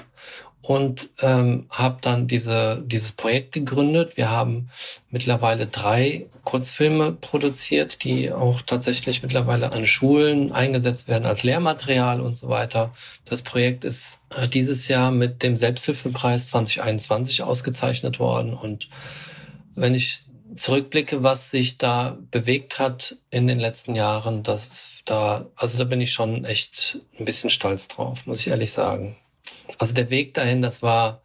und 0.61 1.09
ähm, 1.21 1.65
habe 1.69 1.97
dann 2.01 2.27
diese, 2.27 2.83
dieses 2.85 3.13
Projekt 3.13 3.51
gegründet. 3.51 4.17
Wir 4.17 4.29
haben 4.29 4.69
mittlerweile 5.09 5.67
drei 5.67 6.27
Kurzfilme 6.43 7.13
produziert, 7.13 8.03
die 8.03 8.31
auch 8.31 8.61
tatsächlich 8.61 9.23
mittlerweile 9.23 9.71
an 9.71 9.85
Schulen 9.85 10.51
eingesetzt 10.51 11.07
werden 11.07 11.25
als 11.25 11.43
Lehrmaterial 11.43 12.21
und 12.21 12.37
so 12.37 12.49
weiter. 12.49 12.93
Das 13.25 13.41
Projekt 13.41 13.85
ist 13.85 14.21
äh, 14.35 14.47
dieses 14.47 14.87
Jahr 14.87 15.11
mit 15.11 15.43
dem 15.43 15.57
Selbsthilfepreis 15.57 16.49
2021 16.49 17.43
ausgezeichnet 17.43 18.19
worden 18.19 18.53
und 18.53 18.89
wenn 19.75 19.95
ich 19.95 20.23
zurückblicke, 20.55 21.23
was 21.23 21.49
sich 21.49 21.77
da 21.77 22.17
bewegt 22.29 22.77
hat 22.77 23.17
in 23.29 23.47
den 23.47 23.59
letzten 23.59 23.95
Jahren, 23.95 24.43
das 24.43 25.01
da, 25.05 25.45
also 25.55 25.77
da 25.77 25.83
bin 25.85 26.01
ich 26.01 26.11
schon 26.11 26.45
echt 26.45 26.99
ein 27.17 27.25
bisschen 27.25 27.49
stolz 27.49 27.87
drauf, 27.87 28.27
muss 28.27 28.41
ich 28.41 28.49
ehrlich 28.49 28.71
sagen. 28.71 29.15
Also 29.81 29.95
der 29.95 30.11
Weg 30.11 30.35
dahin, 30.35 30.61
das 30.61 30.83
war 30.83 31.23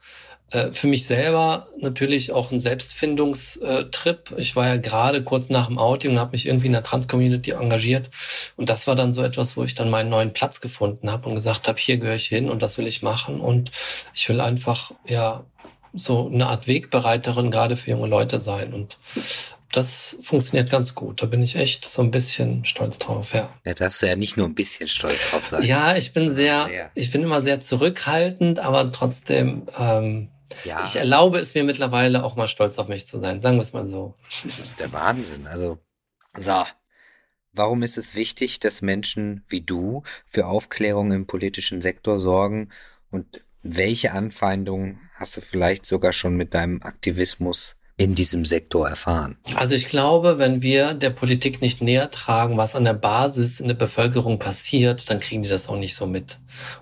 äh, 0.50 0.72
für 0.72 0.86
mich 0.86 1.04
selber 1.04 1.66
natürlich 1.78 2.32
auch 2.32 2.50
ein 2.50 2.58
Selbstfindungstrip. 2.58 4.32
Ich 4.38 4.56
war 4.56 4.66
ja 4.66 4.76
gerade 4.78 5.22
kurz 5.22 5.50
nach 5.50 5.66
dem 5.66 5.78
Outing 5.78 6.12
und 6.12 6.18
habe 6.18 6.32
mich 6.32 6.46
irgendwie 6.46 6.68
in 6.68 6.72
der 6.72 6.82
Trans-Community 6.82 7.50
engagiert. 7.50 8.10
Und 8.56 8.70
das 8.70 8.86
war 8.86 8.96
dann 8.96 9.12
so 9.12 9.22
etwas, 9.22 9.58
wo 9.58 9.64
ich 9.64 9.74
dann 9.74 9.90
meinen 9.90 10.08
neuen 10.08 10.32
Platz 10.32 10.62
gefunden 10.62 11.10
habe 11.10 11.28
und 11.28 11.34
gesagt 11.34 11.68
habe, 11.68 11.78
hier 11.78 11.98
gehöre 11.98 12.16
ich 12.16 12.28
hin 12.28 12.48
und 12.48 12.62
das 12.62 12.78
will 12.78 12.86
ich 12.86 13.02
machen. 13.02 13.40
Und 13.42 13.72
ich 14.14 14.26
will 14.30 14.40
einfach, 14.40 14.92
ja, 15.06 15.44
so 15.92 16.30
eine 16.32 16.46
Art 16.46 16.66
Wegbereiterin 16.66 17.50
gerade 17.50 17.76
für 17.76 17.90
junge 17.90 18.08
Leute 18.08 18.40
sein. 18.40 18.72
Und 18.72 18.96
das 19.76 20.16
funktioniert 20.22 20.70
ganz 20.70 20.94
gut. 20.94 21.22
Da 21.22 21.26
bin 21.26 21.42
ich 21.42 21.56
echt 21.56 21.84
so 21.84 22.00
ein 22.00 22.10
bisschen 22.10 22.64
stolz 22.64 22.98
drauf, 22.98 23.34
ja. 23.34 23.52
Da 23.64 23.74
darfst 23.74 24.00
du 24.00 24.06
ja 24.06 24.16
nicht 24.16 24.38
nur 24.38 24.46
ein 24.46 24.54
bisschen 24.54 24.88
stolz 24.88 25.28
drauf 25.28 25.46
sein. 25.46 25.62
Ja, 25.64 25.96
ich 25.96 26.14
bin 26.14 26.34
sehr, 26.34 26.66
sehr. 26.66 26.90
ich 26.94 27.10
bin 27.10 27.22
immer 27.22 27.42
sehr 27.42 27.60
zurückhaltend, 27.60 28.58
aber 28.58 28.90
trotzdem, 28.90 29.68
ähm, 29.78 30.30
ja. 30.64 30.82
ich 30.86 30.96
erlaube 30.96 31.38
es 31.40 31.54
mir 31.54 31.62
mittlerweile 31.62 32.24
auch 32.24 32.36
mal 32.36 32.48
stolz 32.48 32.78
auf 32.78 32.88
mich 32.88 33.06
zu 33.06 33.20
sein. 33.20 33.42
Sagen 33.42 33.58
wir 33.58 33.62
es 33.62 33.74
mal 33.74 33.86
so. 33.86 34.14
Das 34.44 34.58
ist 34.58 34.80
der 34.80 34.92
Wahnsinn. 34.92 35.46
Also, 35.46 35.78
so. 36.34 36.64
Warum 37.52 37.82
ist 37.82 37.98
es 37.98 38.14
wichtig, 38.14 38.60
dass 38.60 38.80
Menschen 38.80 39.44
wie 39.48 39.60
du 39.60 40.04
für 40.24 40.46
Aufklärung 40.46 41.12
im 41.12 41.26
politischen 41.26 41.82
Sektor 41.82 42.18
sorgen 42.18 42.70
und 43.10 43.42
welche 43.62 44.12
Anfeindungen 44.12 45.00
hast 45.14 45.36
du 45.36 45.42
vielleicht 45.42 45.84
sogar 45.84 46.12
schon 46.12 46.36
mit 46.36 46.54
deinem 46.54 46.82
Aktivismus 46.82 47.75
in 47.98 48.14
diesem 48.14 48.44
Sektor 48.44 48.88
erfahren? 48.88 49.36
Also 49.54 49.74
ich 49.74 49.88
glaube, 49.88 50.38
wenn 50.38 50.60
wir 50.60 50.92
der 50.92 51.10
Politik 51.10 51.62
nicht 51.62 51.80
näher 51.80 52.10
tragen, 52.10 52.58
was 52.58 52.76
an 52.76 52.84
der 52.84 52.94
Basis 52.94 53.58
in 53.58 53.68
der 53.68 53.74
Bevölkerung 53.74 54.38
passiert, 54.38 55.08
dann 55.08 55.20
kriegen 55.20 55.42
die 55.42 55.48
das 55.48 55.68
auch 55.68 55.78
nicht 55.78 55.94
so 55.94 56.06
mit. 56.06 56.38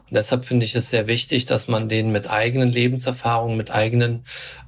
Und 0.09 0.15
deshalb 0.15 0.45
finde 0.45 0.67
ich 0.67 0.75
es 0.75 0.91
sehr 0.91 1.07
wichtig, 1.07 1.47
dass 1.47 1.69
man 1.69 1.89
denen 1.89 2.11
mit 2.11 2.29
eigenen 2.29 2.69
Lebenserfahrungen, 2.69 3.57
mit 3.57 3.71
eigenen 3.71 4.25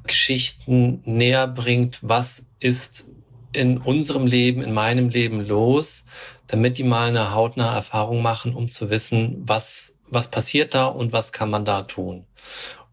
Geschichten 0.06 1.02
näher 1.04 1.48
bringt, 1.48 1.98
was 2.02 2.46
ist 2.60 3.06
in 3.52 3.78
unserem 3.78 4.26
Leben, 4.26 4.62
in 4.62 4.72
meinem 4.72 5.08
Leben 5.08 5.40
los, 5.40 6.04
damit 6.46 6.78
die 6.78 6.84
mal 6.84 7.08
eine 7.08 7.34
hautnahe 7.34 7.74
Erfahrung 7.74 8.22
machen, 8.22 8.54
um 8.54 8.68
zu 8.68 8.88
wissen, 8.90 9.42
was 9.44 9.96
was 10.08 10.28
passiert 10.28 10.74
da 10.74 10.86
und 10.86 11.12
was 11.12 11.32
kann 11.32 11.50
man 11.50 11.64
da 11.64 11.82
tun. 11.82 12.26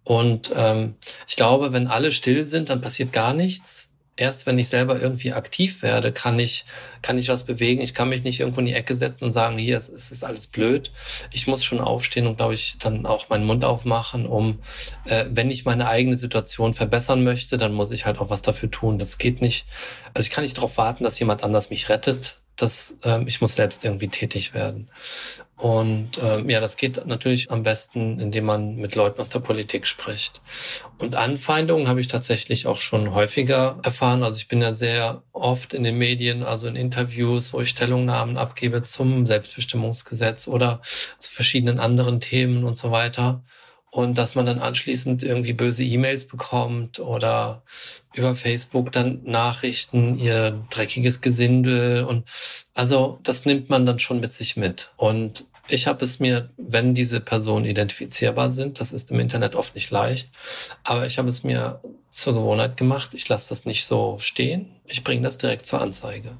Und 0.03 0.51
ähm, 0.55 0.95
ich 1.27 1.35
glaube, 1.35 1.71
wenn 1.71 1.87
alle 1.87 2.11
still 2.11 2.45
sind, 2.45 2.69
dann 2.69 2.81
passiert 2.81 3.13
gar 3.13 3.33
nichts. 3.33 3.89
erst 4.15 4.45
wenn 4.45 4.59
ich 4.59 4.69
selber 4.69 4.99
irgendwie 5.01 5.33
aktiv 5.33 5.81
werde, 5.81 6.11
kann 6.11 6.37
ich, 6.37 6.65
kann 7.01 7.17
ich 7.17 7.29
was 7.29 7.45
bewegen. 7.45 7.81
Ich 7.81 7.93
kann 7.93 8.09
mich 8.09 8.23
nicht 8.23 8.39
irgendwo 8.39 8.59
in 8.59 8.67
die 8.67 8.73
Ecke 8.73 8.95
setzen 8.95 9.23
und 9.23 9.31
sagen, 9.31 9.57
hier, 9.57 9.77
es, 9.77 9.89
ist 9.89 10.23
alles 10.23 10.47
blöd. 10.47 10.91
Ich 11.31 11.47
muss 11.47 11.63
schon 11.63 11.79
aufstehen 11.79 12.27
und, 12.27 12.37
glaube 12.37 12.53
ich, 12.53 12.77
dann 12.79 13.05
auch 13.05 13.29
meinen 13.29 13.45
Mund 13.45 13.65
aufmachen, 13.65 14.25
um, 14.25 14.59
äh, 15.05 15.25
wenn 15.31 15.49
ich 15.49 15.65
meine 15.65 15.87
eigene 15.87 16.17
Situation 16.17 16.73
verbessern 16.73 17.23
möchte, 17.23 17.57
dann 17.57 17.73
muss 17.73 17.91
ich 17.91 18.05
halt 18.05 18.19
auch 18.19 18.29
was 18.29 18.41
dafür 18.43 18.69
tun. 18.69 18.99
Das 18.99 19.17
geht 19.17 19.41
nicht. 19.41 19.65
Also 20.13 20.27
ich 20.27 20.31
kann 20.31 20.43
nicht 20.43 20.57
darauf 20.57 20.77
warten, 20.77 21.03
dass 21.03 21.19
jemand 21.19 21.43
anders 21.43 21.69
mich 21.69 21.89
rettet. 21.89 22.37
Das, 22.55 22.99
ähm, 23.03 23.27
ich 23.27 23.41
muss 23.41 23.55
selbst 23.55 23.83
irgendwie 23.83 24.09
tätig 24.09 24.53
werden. 24.53 24.89
Und 25.57 26.19
ähm, 26.21 26.49
ja, 26.49 26.59
das 26.59 26.77
geht 26.77 27.05
natürlich 27.05 27.51
am 27.51 27.63
besten, 27.63 28.19
indem 28.19 28.45
man 28.45 28.75
mit 28.75 28.95
Leuten 28.95 29.21
aus 29.21 29.29
der 29.29 29.39
Politik 29.39 29.85
spricht. 29.85 30.41
Und 30.97 31.15
Anfeindungen 31.15 31.87
habe 31.87 32.01
ich 32.01 32.07
tatsächlich 32.07 32.65
auch 32.65 32.77
schon 32.77 33.13
häufiger 33.13 33.79
erfahren. 33.83 34.23
Also 34.23 34.37
ich 34.37 34.47
bin 34.47 34.61
ja 34.61 34.73
sehr 34.73 35.23
oft 35.31 35.73
in 35.73 35.83
den 35.83 35.97
Medien, 35.97 36.43
also 36.43 36.67
in 36.67 36.75
Interviews, 36.75 37.53
wo 37.53 37.61
ich 37.61 37.69
Stellungnahmen 37.69 38.37
abgebe 38.37 38.83
zum 38.83 39.25
Selbstbestimmungsgesetz 39.25 40.47
oder 40.47 40.81
zu 41.19 41.31
verschiedenen 41.31 41.79
anderen 41.79 42.19
Themen 42.19 42.63
und 42.63 42.77
so 42.77 42.91
weiter 42.91 43.43
und 43.93 44.17
dass 44.17 44.33
man 44.33 44.47
dann 44.47 44.57
anschließend 44.57 45.21
irgendwie 45.21 45.53
böse 45.53 45.83
E-Mails 45.83 46.25
bekommt 46.25 46.99
oder 46.99 47.61
über 48.15 48.35
Facebook 48.35 48.91
dann 48.91 49.21
Nachrichten, 49.23 50.17
ihr 50.17 50.65
dreckiges 50.71 51.21
Gesindel. 51.21 52.03
Und 52.03 52.27
also 52.73 53.19
das 53.21 53.45
nimmt 53.45 53.69
man 53.69 53.85
dann 53.85 53.99
schon 53.99 54.19
mit 54.19 54.33
sich 54.33 54.57
mit. 54.57 54.91
Und 54.97 55.45
ich 55.67 55.85
habe 55.85 56.03
es 56.05 56.19
mir, 56.19 56.49
wenn 56.57 56.95
diese 56.95 57.19
Personen 57.19 57.65
identifizierbar 57.65 58.49
sind, 58.49 58.81
das 58.81 58.93
ist 58.93 59.11
im 59.11 59.19
Internet 59.19 59.53
oft 59.53 59.75
nicht 59.75 59.91
leicht, 59.91 60.31
aber 60.83 61.05
ich 61.05 61.19
habe 61.19 61.29
es 61.29 61.43
mir 61.43 61.79
zur 62.09 62.33
Gewohnheit 62.33 62.77
gemacht, 62.77 63.11
ich 63.13 63.29
lasse 63.29 63.49
das 63.49 63.65
nicht 63.65 63.85
so 63.85 64.17
stehen, 64.17 64.71
ich 64.87 65.03
bringe 65.03 65.21
das 65.21 65.37
direkt 65.37 65.67
zur 65.67 65.81
Anzeige 65.81 66.35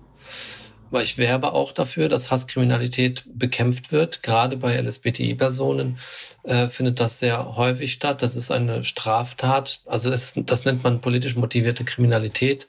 weil 0.93 1.03
ich 1.03 1.17
werbe 1.17 1.53
auch 1.53 1.71
dafür, 1.71 2.07
dass 2.07 2.29
Hasskriminalität 2.29 3.23
bekämpft 3.25 3.91
wird. 3.91 4.21
Gerade 4.21 4.57
bei 4.57 4.79
LSBTI-Personen 4.79 5.97
äh, 6.43 6.67
findet 6.67 6.99
das 6.99 7.17
sehr 7.17 7.55
häufig 7.57 7.93
statt. 7.93 8.21
Das 8.21 8.35
ist 8.35 8.51
eine 8.51 8.83
Straftat. 8.83 9.81
Also 9.87 10.11
es, 10.11 10.33
das 10.35 10.65
nennt 10.65 10.83
man 10.83 11.01
politisch 11.01 11.35
motivierte 11.35 11.83
Kriminalität, 11.83 12.67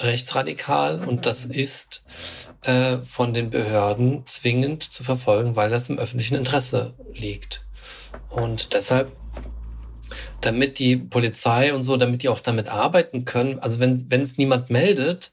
rechtsradikal. 0.00 1.04
Und 1.06 1.24
das 1.24 1.44
ist 1.44 2.04
äh, 2.62 2.98
von 2.98 3.32
den 3.32 3.50
Behörden 3.50 4.26
zwingend 4.26 4.82
zu 4.82 5.04
verfolgen, 5.04 5.54
weil 5.54 5.70
das 5.70 5.88
im 5.88 6.00
öffentlichen 6.00 6.34
Interesse 6.34 6.94
liegt. 7.14 7.64
Und 8.28 8.74
deshalb 8.74 9.12
damit 10.40 10.80
die 10.80 10.96
Polizei 10.96 11.72
und 11.72 11.84
so, 11.84 11.96
damit 11.96 12.24
die 12.24 12.28
auch 12.28 12.40
damit 12.40 12.68
arbeiten 12.68 13.24
können. 13.24 13.60
Also 13.60 13.78
wenn 13.78 14.10
wenn 14.10 14.22
es 14.22 14.36
niemand 14.36 14.68
meldet, 14.68 15.32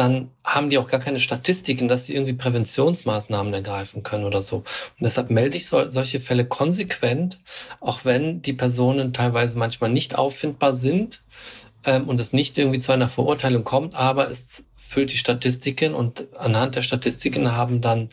dann 0.00 0.30
haben 0.44 0.70
die 0.70 0.78
auch 0.78 0.88
gar 0.88 0.98
keine 0.98 1.20
Statistiken, 1.20 1.86
dass 1.86 2.06
sie 2.06 2.14
irgendwie 2.14 2.32
Präventionsmaßnahmen 2.32 3.52
ergreifen 3.52 4.02
können 4.02 4.24
oder 4.24 4.40
so. 4.40 4.56
Und 4.56 4.64
deshalb 5.02 5.28
melde 5.28 5.58
ich 5.58 5.66
so, 5.66 5.90
solche 5.90 6.20
Fälle 6.20 6.46
konsequent, 6.46 7.38
auch 7.80 8.06
wenn 8.06 8.40
die 8.40 8.54
Personen 8.54 9.12
teilweise 9.12 9.58
manchmal 9.58 9.90
nicht 9.90 10.16
auffindbar 10.16 10.74
sind 10.74 11.22
ähm, 11.84 12.08
und 12.08 12.18
es 12.18 12.32
nicht 12.32 12.56
irgendwie 12.56 12.78
zu 12.78 12.92
einer 12.92 13.08
Verurteilung 13.08 13.62
kommt, 13.62 13.94
aber 13.94 14.30
es 14.30 14.64
füllt 14.90 15.12
die 15.12 15.18
Statistiken 15.18 15.94
und 15.94 16.26
anhand 16.36 16.74
der 16.74 16.82
Statistiken 16.82 17.52
haben 17.52 17.80
dann 17.80 18.10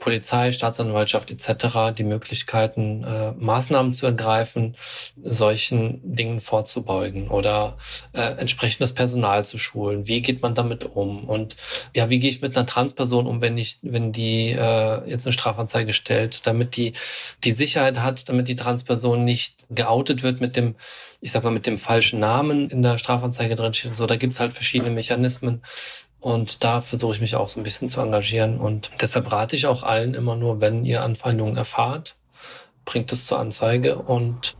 Polizei, 0.00 0.50
Staatsanwaltschaft 0.50 1.30
etc. 1.30 1.94
die 1.96 2.02
Möglichkeiten, 2.02 3.04
äh, 3.04 3.30
Maßnahmen 3.38 3.92
zu 3.92 4.06
ergreifen, 4.06 4.74
solchen 5.22 6.00
Dingen 6.02 6.40
vorzubeugen 6.40 7.28
oder 7.28 7.78
äh, 8.12 8.22
entsprechendes 8.38 8.92
Personal 8.92 9.44
zu 9.44 9.56
schulen. 9.56 10.08
Wie 10.08 10.20
geht 10.20 10.42
man 10.42 10.56
damit 10.56 10.82
um? 10.82 11.22
Und 11.28 11.56
ja, 11.94 12.10
wie 12.10 12.18
gehe 12.18 12.30
ich 12.30 12.42
mit 12.42 12.56
einer 12.56 12.66
Transperson 12.66 13.28
um, 13.28 13.40
wenn 13.40 13.56
ich, 13.56 13.78
wenn 13.82 14.10
die 14.10 14.50
äh, 14.50 15.08
jetzt 15.08 15.26
eine 15.26 15.32
Strafanzeige 15.32 15.92
stellt, 15.92 16.44
damit 16.48 16.74
die 16.76 16.94
die 17.44 17.52
Sicherheit 17.52 18.00
hat, 18.00 18.28
damit 18.28 18.48
die 18.48 18.56
Transperson 18.56 19.24
nicht 19.24 19.64
geoutet 19.70 20.24
wird 20.24 20.40
mit 20.40 20.56
dem 20.56 20.74
ich 21.20 21.32
sag 21.32 21.42
mal, 21.42 21.50
mit 21.50 21.66
dem 21.66 21.78
falschen 21.78 22.20
Namen 22.20 22.68
in 22.68 22.82
der 22.82 22.98
Strafanzeige 22.98 23.56
drin 23.56 23.74
steht. 23.74 23.96
So, 23.96 24.06
da 24.06 24.16
gibt's 24.16 24.38
halt 24.38 24.52
verschiedene 24.52 24.92
Mechanismen, 24.92 25.62
und 26.26 26.64
da 26.64 26.80
versuche 26.80 27.14
ich 27.14 27.20
mich 27.20 27.36
auch 27.36 27.48
so 27.48 27.60
ein 27.60 27.62
bisschen 27.62 27.88
zu 27.88 28.00
engagieren. 28.00 28.58
Und 28.58 28.90
deshalb 29.00 29.30
rate 29.30 29.54
ich 29.54 29.68
auch 29.68 29.84
allen 29.84 30.12
immer 30.12 30.34
nur, 30.34 30.60
wenn 30.60 30.84
ihr 30.84 31.04
Anfeindungen 31.04 31.56
erfahrt, 31.56 32.16
bringt 32.84 33.12
es 33.12 33.26
zur 33.26 33.38
Anzeige 33.38 33.94
und 33.94 34.56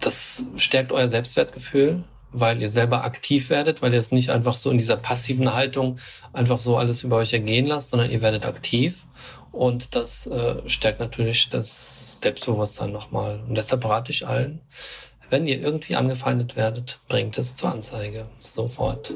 das 0.00 0.44
stärkt 0.56 0.92
euer 0.92 1.10
Selbstwertgefühl, 1.10 2.04
weil 2.32 2.62
ihr 2.62 2.70
selber 2.70 3.04
aktiv 3.04 3.50
werdet, 3.50 3.82
weil 3.82 3.92
ihr 3.92 4.00
es 4.00 4.10
nicht 4.10 4.30
einfach 4.30 4.54
so 4.54 4.70
in 4.70 4.78
dieser 4.78 4.96
passiven 4.96 5.52
Haltung 5.52 5.98
einfach 6.32 6.58
so 6.58 6.78
alles 6.78 7.02
über 7.02 7.16
euch 7.16 7.34
ergehen 7.34 7.66
lasst, 7.66 7.90
sondern 7.90 8.10
ihr 8.10 8.22
werdet 8.22 8.46
aktiv 8.46 9.04
und 9.52 9.94
das 9.94 10.26
äh, 10.26 10.66
stärkt 10.66 11.00
natürlich 11.00 11.50
das 11.50 12.20
Selbstbewusstsein 12.22 12.90
nochmal. 12.90 13.44
Und 13.46 13.54
deshalb 13.54 13.84
rate 13.84 14.12
ich 14.12 14.26
allen, 14.26 14.62
wenn 15.28 15.46
ihr 15.46 15.60
irgendwie 15.60 15.94
angefeindet 15.94 16.56
werdet, 16.56 17.00
bringt 17.06 17.36
es 17.36 17.54
zur 17.54 17.70
Anzeige. 17.70 18.28
Sofort. 18.38 19.12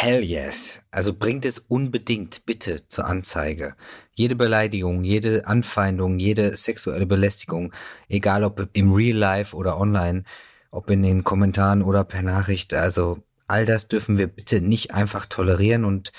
Hell 0.00 0.22
yes. 0.22 0.80
Also 0.92 1.12
bringt 1.12 1.44
es 1.44 1.58
unbedingt 1.58 2.46
bitte 2.46 2.86
zur 2.86 3.06
Anzeige. 3.06 3.74
Jede 4.14 4.36
Beleidigung, 4.36 5.02
jede 5.02 5.48
Anfeindung, 5.48 6.20
jede 6.20 6.56
sexuelle 6.56 7.04
Belästigung, 7.04 7.72
egal 8.08 8.44
ob 8.44 8.68
im 8.74 8.92
Real 8.92 9.16
Life 9.16 9.56
oder 9.56 9.76
online, 9.76 10.22
ob 10.70 10.88
in 10.88 11.02
den 11.02 11.24
Kommentaren 11.24 11.82
oder 11.82 12.04
per 12.04 12.22
Nachricht, 12.22 12.74
also 12.74 13.24
all 13.48 13.66
das 13.66 13.88
dürfen 13.88 14.18
wir 14.18 14.28
bitte 14.28 14.60
nicht 14.60 14.94
einfach 14.94 15.26
tolerieren 15.26 15.84
und 15.84 16.12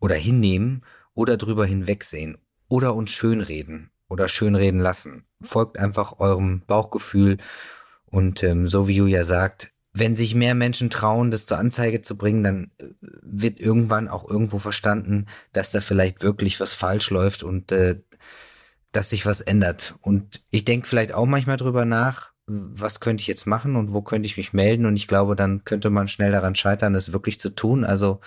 oder 0.00 0.16
hinnehmen 0.16 0.82
oder 1.14 1.36
drüber 1.36 1.66
hinwegsehen 1.66 2.36
oder 2.66 2.96
uns 2.96 3.12
schönreden 3.12 3.92
oder 4.08 4.26
schönreden 4.26 4.80
lassen. 4.80 5.24
Folgt 5.40 5.78
einfach 5.78 6.18
eurem 6.18 6.62
Bauchgefühl 6.66 7.38
und 8.06 8.42
ähm, 8.42 8.66
so 8.66 8.88
wie 8.88 8.96
Julia 8.96 9.24
sagt, 9.24 9.72
wenn 9.92 10.14
sich 10.14 10.34
mehr 10.34 10.54
Menschen 10.54 10.90
trauen, 10.90 11.30
das 11.30 11.46
zur 11.46 11.58
Anzeige 11.58 12.00
zu 12.00 12.16
bringen, 12.16 12.42
dann 12.44 12.70
äh, 12.78 12.86
wird 13.22 13.60
irgendwann 13.60 14.08
auch 14.08 14.28
irgendwo 14.28 14.58
verstanden, 14.58 15.26
dass 15.52 15.70
da 15.70 15.80
vielleicht 15.80 16.22
wirklich 16.22 16.60
was 16.60 16.72
falsch 16.74 17.10
läuft 17.10 17.42
und 17.42 17.72
äh, 17.72 18.00
dass 18.92 19.10
sich 19.10 19.26
was 19.26 19.40
ändert. 19.40 19.94
Und 20.00 20.42
ich 20.50 20.64
denke 20.64 20.86
vielleicht 20.86 21.12
auch 21.12 21.26
manchmal 21.26 21.56
drüber 21.56 21.84
nach, 21.84 22.32
was 22.46 23.00
könnte 23.00 23.22
ich 23.22 23.28
jetzt 23.28 23.46
machen 23.46 23.76
und 23.76 23.92
wo 23.92 24.02
könnte 24.02 24.26
ich 24.26 24.36
mich 24.36 24.52
melden. 24.52 24.86
Und 24.86 24.96
ich 24.96 25.06
glaube, 25.06 25.36
dann 25.36 25.64
könnte 25.64 25.90
man 25.90 26.08
schnell 26.08 26.32
daran 26.32 26.54
scheitern, 26.54 26.92
das 26.92 27.12
wirklich 27.12 27.38
zu 27.38 27.50
tun. 27.50 27.84
Also 27.84 28.20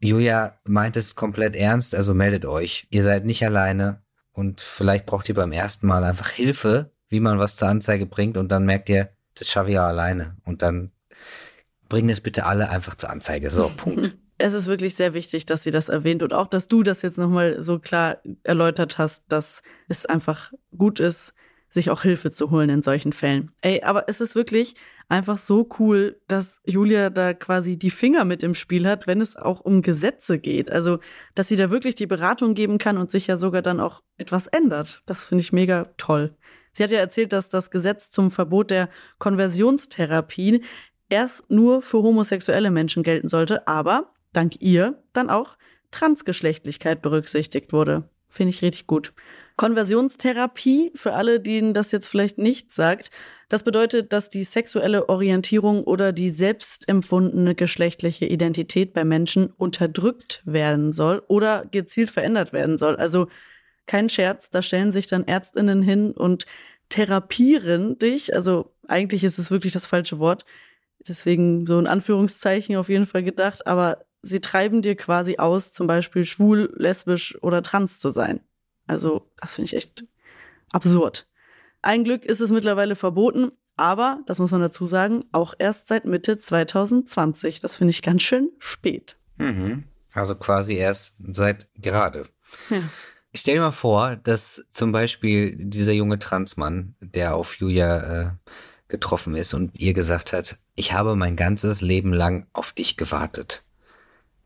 Julia 0.00 0.58
meint 0.64 0.96
es 0.96 1.14
komplett 1.14 1.56
ernst, 1.56 1.94
also 1.94 2.14
meldet 2.14 2.44
euch. 2.44 2.86
Ihr 2.90 3.02
seid 3.02 3.24
nicht 3.24 3.44
alleine 3.44 4.02
und 4.32 4.60
vielleicht 4.60 5.06
braucht 5.06 5.28
ihr 5.28 5.34
beim 5.34 5.52
ersten 5.52 5.86
Mal 5.86 6.04
einfach 6.04 6.28
Hilfe, 6.28 6.92
wie 7.08 7.20
man 7.20 7.38
was 7.38 7.56
zur 7.56 7.68
Anzeige 7.68 8.06
bringt 8.06 8.36
und 8.36 8.52
dann 8.52 8.66
merkt 8.66 8.88
ihr, 8.90 9.10
das 9.34 9.48
schaffe 9.48 9.70
ich 9.70 9.74
ja 9.74 9.86
alleine. 9.86 10.36
Und 10.44 10.62
dann 10.62 10.92
bringen 11.88 12.10
es 12.10 12.20
bitte 12.20 12.46
alle 12.46 12.70
einfach 12.70 12.94
zur 12.96 13.10
Anzeige. 13.10 13.50
So, 13.50 13.68
Punkt. 13.76 14.16
Es 14.36 14.52
ist 14.52 14.66
wirklich 14.66 14.96
sehr 14.96 15.14
wichtig, 15.14 15.46
dass 15.46 15.62
sie 15.62 15.70
das 15.70 15.88
erwähnt 15.88 16.22
und 16.22 16.32
auch, 16.32 16.48
dass 16.48 16.66
du 16.66 16.82
das 16.82 17.02
jetzt 17.02 17.18
nochmal 17.18 17.62
so 17.62 17.78
klar 17.78 18.18
erläutert 18.42 18.98
hast, 18.98 19.24
dass 19.28 19.62
es 19.88 20.06
einfach 20.06 20.52
gut 20.76 20.98
ist, 20.98 21.34
sich 21.74 21.90
auch 21.90 22.02
Hilfe 22.02 22.30
zu 22.30 22.50
holen 22.50 22.70
in 22.70 22.82
solchen 22.82 23.12
Fällen. 23.12 23.50
Ey, 23.60 23.82
aber 23.82 24.08
es 24.08 24.20
ist 24.20 24.34
wirklich 24.34 24.74
einfach 25.08 25.38
so 25.38 25.68
cool, 25.78 26.20
dass 26.28 26.60
Julia 26.64 27.10
da 27.10 27.34
quasi 27.34 27.76
die 27.76 27.90
Finger 27.90 28.24
mit 28.24 28.42
im 28.42 28.54
Spiel 28.54 28.88
hat, 28.88 29.06
wenn 29.06 29.20
es 29.20 29.36
auch 29.36 29.60
um 29.60 29.82
Gesetze 29.82 30.38
geht. 30.38 30.70
Also, 30.70 31.00
dass 31.34 31.48
sie 31.48 31.56
da 31.56 31.70
wirklich 31.70 31.96
die 31.96 32.06
Beratung 32.06 32.54
geben 32.54 32.78
kann 32.78 32.96
und 32.96 33.10
sich 33.10 33.26
ja 33.26 33.36
sogar 33.36 33.60
dann 33.60 33.80
auch 33.80 34.02
etwas 34.16 34.46
ändert. 34.46 35.02
Das 35.06 35.24
finde 35.24 35.42
ich 35.42 35.52
mega 35.52 35.90
toll. 35.96 36.36
Sie 36.72 36.82
hat 36.82 36.90
ja 36.90 36.98
erzählt, 36.98 37.32
dass 37.32 37.48
das 37.48 37.70
Gesetz 37.70 38.10
zum 38.10 38.30
Verbot 38.30 38.70
der 38.70 38.88
Konversionstherapie 39.18 40.62
erst 41.08 41.50
nur 41.50 41.82
für 41.82 42.02
homosexuelle 42.02 42.70
Menschen 42.70 43.02
gelten 43.02 43.28
sollte, 43.28 43.66
aber 43.66 44.12
dank 44.32 44.60
ihr 44.60 45.02
dann 45.12 45.30
auch 45.30 45.56
Transgeschlechtlichkeit 45.90 47.02
berücksichtigt 47.02 47.72
wurde. 47.72 48.08
Finde 48.28 48.50
ich 48.50 48.62
richtig 48.62 48.86
gut. 48.86 49.12
Konversionstherapie, 49.56 50.90
für 50.96 51.12
alle, 51.12 51.38
denen 51.38 51.72
das 51.72 51.92
jetzt 51.92 52.08
vielleicht 52.08 52.38
nicht 52.38 52.72
sagt, 52.72 53.10
das 53.48 53.62
bedeutet, 53.62 54.12
dass 54.12 54.28
die 54.28 54.42
sexuelle 54.42 55.08
Orientierung 55.08 55.84
oder 55.84 56.12
die 56.12 56.30
selbstempfundene 56.30 57.54
geschlechtliche 57.54 58.26
Identität 58.26 58.92
bei 58.92 59.04
Menschen 59.04 59.52
unterdrückt 59.56 60.42
werden 60.44 60.92
soll 60.92 61.22
oder 61.28 61.66
gezielt 61.70 62.10
verändert 62.10 62.52
werden 62.52 62.76
soll. 62.76 62.96
Also 62.96 63.28
kein 63.86 64.08
Scherz, 64.08 64.50
da 64.50 64.62
stellen 64.62 64.90
sich 64.90 65.06
dann 65.06 65.28
Ärztinnen 65.28 65.82
hin 65.82 66.10
und 66.10 66.46
therapieren 66.88 67.98
dich, 67.98 68.34
also 68.34 68.74
eigentlich 68.88 69.22
ist 69.22 69.38
es 69.38 69.50
wirklich 69.50 69.72
das 69.72 69.86
falsche 69.86 70.18
Wort, 70.18 70.44
deswegen 71.08 71.66
so 71.66 71.78
ein 71.78 71.86
Anführungszeichen 71.86 72.76
auf 72.76 72.88
jeden 72.88 73.06
Fall 73.06 73.22
gedacht, 73.22 73.66
aber 73.66 74.04
sie 74.22 74.40
treiben 74.40 74.82
dir 74.82 74.96
quasi 74.96 75.36
aus, 75.38 75.72
zum 75.72 75.86
Beispiel 75.86 76.24
schwul, 76.24 76.72
lesbisch 76.76 77.36
oder 77.42 77.62
trans 77.62 77.98
zu 77.98 78.10
sein. 78.10 78.40
Also, 78.86 79.30
das 79.40 79.54
finde 79.54 79.66
ich 79.66 79.76
echt 79.76 80.04
absurd. 80.70 81.26
Ein 81.82 82.04
Glück 82.04 82.24
ist 82.24 82.40
es 82.40 82.50
mittlerweile 82.50 82.96
verboten, 82.96 83.52
Aber, 83.76 84.20
das 84.26 84.38
muss 84.38 84.52
man 84.52 84.60
dazu 84.60 84.86
sagen, 84.86 85.24
auch 85.32 85.54
erst 85.58 85.88
seit 85.88 86.04
Mitte 86.04 86.38
2020. 86.38 87.60
Das 87.60 87.76
finde 87.76 87.90
ich 87.90 88.02
ganz 88.02 88.22
schön 88.22 88.50
spät. 88.58 89.16
Mhm. 89.36 89.84
Also 90.12 90.36
quasi 90.36 90.74
erst 90.74 91.14
seit 91.32 91.68
gerade. 91.74 92.24
Ja. 92.70 92.82
Ich 93.32 93.40
stell 93.40 93.56
dir 93.56 93.62
mal 93.62 93.72
vor, 93.72 94.14
dass 94.14 94.64
zum 94.70 94.92
Beispiel 94.92 95.56
dieser 95.58 95.92
junge 95.92 96.20
Transmann, 96.20 96.94
der 97.00 97.34
auf 97.34 97.56
Julia 97.56 98.20
äh, 98.20 98.30
getroffen 98.94 99.34
ist 99.34 99.54
und 99.54 99.80
ihr 99.80 99.92
gesagt 99.92 100.32
hat, 100.32 100.58
ich 100.76 100.92
habe 100.92 101.16
mein 101.16 101.34
ganzes 101.34 101.80
Leben 101.80 102.12
lang 102.12 102.46
auf 102.52 102.70
dich 102.70 102.96
gewartet. 102.96 103.64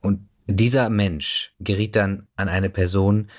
Und 0.01 0.27
dieser 0.47 0.89
Mensch 0.89 1.53
geriet 1.61 1.97
dann 1.97 2.29
an 2.35 2.49
eine 2.49 2.71
Person, 2.71 3.31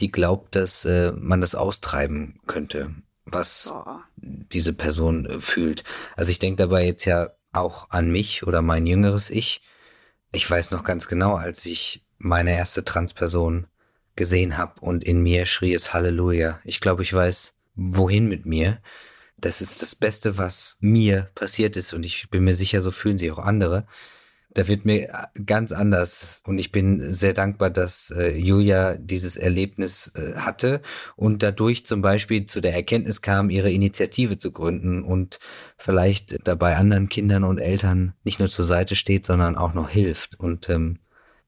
die 0.00 0.10
glaubt, 0.10 0.56
dass 0.56 0.84
äh, 0.84 1.12
man 1.12 1.40
das 1.40 1.54
austreiben 1.54 2.40
könnte, 2.48 2.96
was 3.24 3.68
Boah. 3.68 4.02
diese 4.16 4.72
Person 4.72 5.26
äh, 5.26 5.40
fühlt. 5.40 5.84
Also 6.16 6.32
ich 6.32 6.40
denke 6.40 6.56
dabei 6.56 6.84
jetzt 6.84 7.04
ja 7.04 7.30
auch 7.52 7.90
an 7.90 8.10
mich 8.10 8.44
oder 8.44 8.60
mein 8.60 8.86
jüngeres 8.86 9.30
Ich. 9.30 9.62
Ich 10.32 10.50
weiß 10.50 10.72
noch 10.72 10.82
ganz 10.82 11.06
genau, 11.06 11.36
als 11.36 11.64
ich 11.64 12.04
meine 12.18 12.56
erste 12.56 12.82
Transperson 12.82 13.68
gesehen 14.16 14.58
habe 14.58 14.80
und 14.80 15.04
in 15.04 15.22
mir 15.22 15.46
schrie 15.46 15.74
es 15.74 15.94
Halleluja. 15.94 16.58
Ich 16.64 16.80
glaube, 16.80 17.04
ich 17.04 17.14
weiß, 17.14 17.54
wohin 17.76 18.26
mit 18.26 18.46
mir. 18.46 18.80
Das 19.46 19.60
ist 19.60 19.80
das 19.80 19.94
Beste, 19.94 20.38
was 20.38 20.76
mir 20.80 21.28
passiert 21.36 21.76
ist 21.76 21.92
und 21.92 22.04
ich 22.04 22.30
bin 22.30 22.42
mir 22.42 22.56
sicher, 22.56 22.82
so 22.82 22.90
fühlen 22.90 23.16
sich 23.16 23.30
auch 23.30 23.38
andere. 23.38 23.86
Da 24.50 24.66
wird 24.66 24.84
mir 24.84 25.28
ganz 25.44 25.70
anders 25.70 26.42
und 26.44 26.58
ich 26.58 26.72
bin 26.72 27.12
sehr 27.12 27.32
dankbar, 27.32 27.70
dass 27.70 28.10
äh, 28.10 28.36
Julia 28.36 28.96
dieses 28.96 29.36
Erlebnis 29.36 30.10
äh, 30.16 30.34
hatte 30.34 30.82
und 31.14 31.44
dadurch 31.44 31.86
zum 31.86 32.02
Beispiel 32.02 32.46
zu 32.46 32.60
der 32.60 32.74
Erkenntnis 32.74 33.22
kam, 33.22 33.48
ihre 33.48 33.70
Initiative 33.70 34.36
zu 34.36 34.50
gründen 34.50 35.04
und 35.04 35.38
vielleicht 35.78 36.44
dabei 36.48 36.76
anderen 36.76 37.08
Kindern 37.08 37.44
und 37.44 37.58
Eltern 37.58 38.14
nicht 38.24 38.40
nur 38.40 38.48
zur 38.48 38.64
Seite 38.64 38.96
steht, 38.96 39.26
sondern 39.26 39.56
auch 39.56 39.74
noch 39.74 39.88
hilft. 39.88 40.40
Und 40.40 40.68
ähm, 40.70 40.98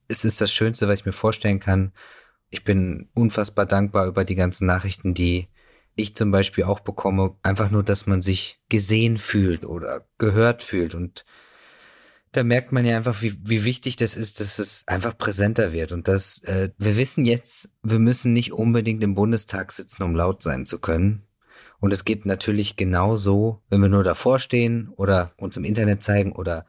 es 0.07 0.23
ist 0.23 0.39
das 0.39 0.53
Schönste, 0.53 0.87
was 0.87 1.01
ich 1.01 1.05
mir 1.05 1.11
vorstellen 1.11 1.59
kann. 1.59 1.91
Ich 2.49 2.63
bin 2.63 3.09
unfassbar 3.13 3.65
dankbar 3.65 4.07
über 4.07 4.23
die 4.23 4.35
ganzen 4.35 4.67
Nachrichten, 4.67 5.13
die 5.13 5.49
ich 5.99 6.15
zum 6.15 6.31
Beispiel 6.31 6.63
auch 6.63 6.79
bekomme. 6.79 7.35
Einfach 7.43 7.71
nur, 7.71 7.83
dass 7.83 8.05
man 8.07 8.21
sich 8.21 8.59
gesehen 8.69 9.17
fühlt 9.17 9.65
oder 9.65 10.07
gehört 10.17 10.63
fühlt. 10.63 10.95
Und 10.95 11.25
da 12.31 12.43
merkt 12.43 12.71
man 12.71 12.85
ja 12.85 12.97
einfach, 12.97 13.21
wie, 13.21 13.35
wie 13.43 13.65
wichtig 13.65 13.95
das 13.95 14.15
ist, 14.15 14.39
dass 14.39 14.59
es 14.59 14.83
einfach 14.87 15.17
präsenter 15.17 15.71
wird. 15.71 15.91
Und 15.91 16.07
dass 16.07 16.43
äh, 16.43 16.69
wir 16.77 16.97
wissen 16.97 17.25
jetzt, 17.25 17.69
wir 17.83 17.99
müssen 17.99 18.33
nicht 18.33 18.53
unbedingt 18.53 19.03
im 19.03 19.15
Bundestag 19.15 19.71
sitzen, 19.71 20.03
um 20.03 20.15
laut 20.15 20.41
sein 20.41 20.65
zu 20.65 20.79
können. 20.79 21.23
Und 21.79 21.93
es 21.93 22.05
geht 22.05 22.25
natürlich 22.25 22.75
genauso, 22.75 23.63
wenn 23.69 23.81
wir 23.81 23.89
nur 23.89 24.03
davor 24.03 24.39
stehen 24.39 24.89
oder 24.89 25.33
uns 25.37 25.55
im 25.57 25.63
Internet 25.63 26.03
zeigen 26.03 26.33
oder 26.33 26.65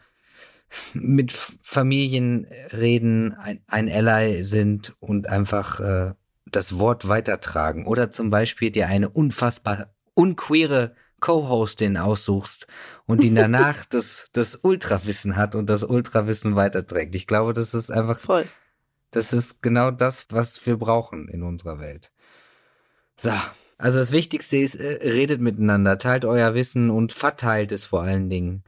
mit 0.95 1.33
Familien 1.33 2.47
reden, 2.73 3.35
ein, 3.35 3.61
ein 3.67 3.89
Ally 3.89 4.45
sind 4.45 4.95
und 5.01 5.29
einfach 5.29 5.81
äh, 5.81 6.15
das 6.53 6.79
Wort 6.79 7.09
weitertragen. 7.09 7.87
Oder 7.87 8.11
zum 8.11 8.31
Beispiel 8.31 8.71
dir 8.71 8.89
eine 8.89 9.09
unfassbar 9.09 9.95
unqueere 10.15 10.95
Co-Hostin 11.21 11.97
aussuchst 11.97 12.67
und 13.07 13.23
die 13.23 13.33
danach 13.33 13.85
das, 13.91 14.29
das 14.33 14.57
Ultrawissen 14.57 15.37
hat 15.37 15.55
und 15.55 15.71
das 15.71 15.85
Ultrawissen 15.85 16.57
weiterträgt. 16.57 17.15
Ich 17.15 17.27
glaube, 17.27 17.53
das 17.53 17.75
ist 17.75 17.91
einfach, 17.91 18.19
Voll. 18.19 18.47
das 19.11 19.33
ist 19.33 19.63
genau 19.63 19.91
das, 19.91 20.27
was 20.31 20.65
wir 20.67 20.77
brauchen 20.77 21.29
in 21.29 21.43
unserer 21.43 21.79
Welt. 21.79 22.11
So. 23.17 23.33
Also 23.81 23.99
das 23.99 24.13
Wichtigste 24.13 24.59
ist, 24.59 24.75
äh, 24.75 24.99
redet 25.09 25.41
miteinander, 25.41 25.97
teilt 25.97 26.27
euer 26.27 26.55
Wissen 26.55 26.91
und 26.91 27.15
verteilt 27.15 27.73
es 27.73 27.87
vor 27.87 28.03
allen 28.03 28.29
Dingen. 28.29 28.63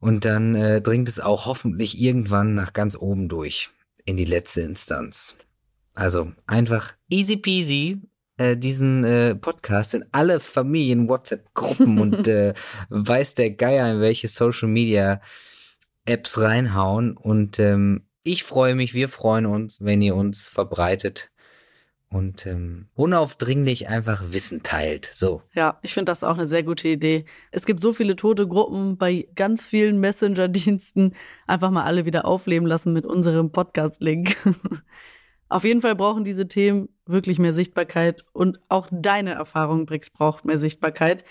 Und 0.00 0.24
dann 0.24 0.54
äh, 0.54 0.80
dringt 0.80 1.10
es 1.10 1.20
auch 1.20 1.44
hoffentlich 1.44 1.98
irgendwann 2.00 2.54
nach 2.54 2.72
ganz 2.72 2.96
oben 2.96 3.28
durch, 3.28 3.70
in 4.06 4.16
die 4.16 4.24
letzte 4.24 4.62
Instanz. 4.62 5.36
Also 5.94 6.32
einfach 6.46 6.94
easy 7.08 7.36
peasy 7.36 8.00
äh, 8.36 8.56
diesen 8.56 9.04
äh, 9.04 9.36
Podcast 9.36 9.94
in 9.94 10.04
alle 10.10 10.40
Familien-WhatsApp-Gruppen 10.40 11.98
und 12.00 12.26
äh, 12.26 12.54
weiß 12.88 13.34
der 13.34 13.52
Geier 13.52 13.92
in 13.92 14.00
welche 14.00 14.26
Social-Media-Apps 14.28 16.40
reinhauen. 16.40 17.16
Und 17.16 17.60
ähm, 17.60 18.06
ich 18.24 18.42
freue 18.42 18.74
mich, 18.74 18.94
wir 18.94 19.08
freuen 19.08 19.46
uns, 19.46 19.84
wenn 19.84 20.02
ihr 20.02 20.16
uns 20.16 20.48
verbreitet 20.48 21.30
und 22.08 22.46
ähm, 22.46 22.88
unaufdringlich 22.94 23.88
einfach 23.88 24.22
Wissen 24.28 24.62
teilt. 24.62 25.10
So. 25.12 25.42
Ja, 25.52 25.78
ich 25.82 25.94
finde 25.94 26.10
das 26.10 26.24
auch 26.24 26.34
eine 26.34 26.46
sehr 26.46 26.62
gute 26.62 26.88
Idee. 26.88 27.24
Es 27.50 27.66
gibt 27.66 27.80
so 27.80 27.92
viele 27.92 28.16
tote 28.16 28.48
Gruppen 28.48 28.96
bei 28.96 29.28
ganz 29.34 29.66
vielen 29.66 30.00
Messenger-Diensten. 30.00 31.14
Einfach 31.46 31.70
mal 31.70 31.84
alle 31.84 32.04
wieder 32.04 32.24
aufleben 32.24 32.66
lassen 32.66 32.92
mit 32.92 33.06
unserem 33.06 33.52
Podcast-Link. 33.52 34.36
Auf 35.48 35.64
jeden 35.64 35.80
Fall 35.80 35.94
brauchen 35.94 36.24
diese 36.24 36.48
Themen 36.48 36.88
wirklich 37.06 37.38
mehr 37.38 37.52
Sichtbarkeit 37.52 38.24
und 38.32 38.60
auch 38.68 38.88
deine 38.90 39.32
Erfahrung, 39.32 39.86
Brix, 39.86 40.10
braucht 40.10 40.44
mehr 40.44 40.58
Sichtbarkeit. 40.58 41.24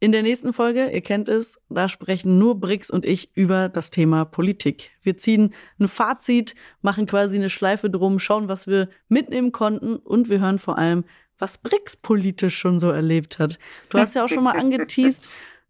In 0.00 0.12
der 0.12 0.22
nächsten 0.22 0.52
Folge, 0.52 0.90
ihr 0.90 1.00
kennt 1.00 1.28
es, 1.28 1.58
da 1.70 1.88
sprechen 1.88 2.38
nur 2.38 2.60
Brix 2.60 2.90
und 2.90 3.06
ich 3.06 3.34
über 3.34 3.68
das 3.68 3.90
Thema 3.90 4.24
Politik. 4.24 4.90
Wir 5.00 5.16
ziehen 5.16 5.54
ein 5.78 5.88
Fazit, 5.88 6.54
machen 6.82 7.06
quasi 7.06 7.36
eine 7.36 7.48
Schleife 7.48 7.88
drum, 7.88 8.18
schauen, 8.18 8.48
was 8.48 8.66
wir 8.66 8.90
mitnehmen 9.08 9.52
konnten 9.52 9.96
und 9.96 10.28
wir 10.28 10.40
hören 10.40 10.58
vor 10.58 10.76
allem, 10.76 11.04
was 11.38 11.58
Brix 11.58 11.96
politisch 11.96 12.58
schon 12.58 12.78
so 12.78 12.90
erlebt 12.90 13.38
hat. 13.38 13.58
Du 13.88 13.98
hast 13.98 14.14
ja 14.14 14.24
auch 14.24 14.28
schon 14.28 14.44
mal 14.44 14.52
angeteased, 14.58 15.28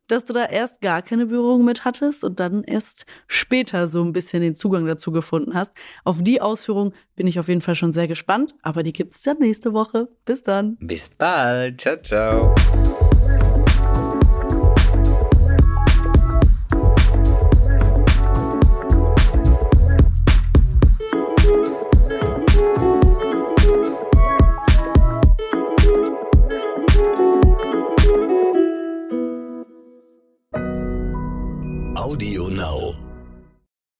dass 0.09 0.25
du 0.25 0.33
da 0.33 0.47
erst 0.47 0.81
gar 0.81 1.03
keine 1.03 1.27
Berührung 1.27 1.65
mit 1.65 1.85
hattest 1.85 2.25
und 2.25 2.41
dann 2.41 2.63
erst 2.65 3.07
später 3.27 3.89
so 3.89 4.03
ein 4.03 4.13
bisschen 4.13 4.43
den 4.43 4.55
Zugang 4.55 4.87
dazu 4.87 5.13
gefunden 5.13 5.55
hast. 5.55 5.73
Auf 6.05 6.23
die 6.23 6.41
Ausführung 6.41 6.93
bin 7.17 7.27
ich 7.27 7.39
auf 7.39 7.49
jeden 7.49 7.61
Fall 7.61 7.75
schon 7.75 7.93
sehr 7.93 8.09
gespannt, 8.09 8.55
aber 8.63 8.83
die 8.83 8.93
gibt's 8.93 9.23
dann 9.23 9.39
nächste 9.39 9.73
Woche. 9.73 10.09
Bis 10.25 10.43
dann. 10.43 10.77
Bis 10.81 11.09
bald. 11.09 11.81
Ciao, 11.81 11.97
ciao. 11.97 12.55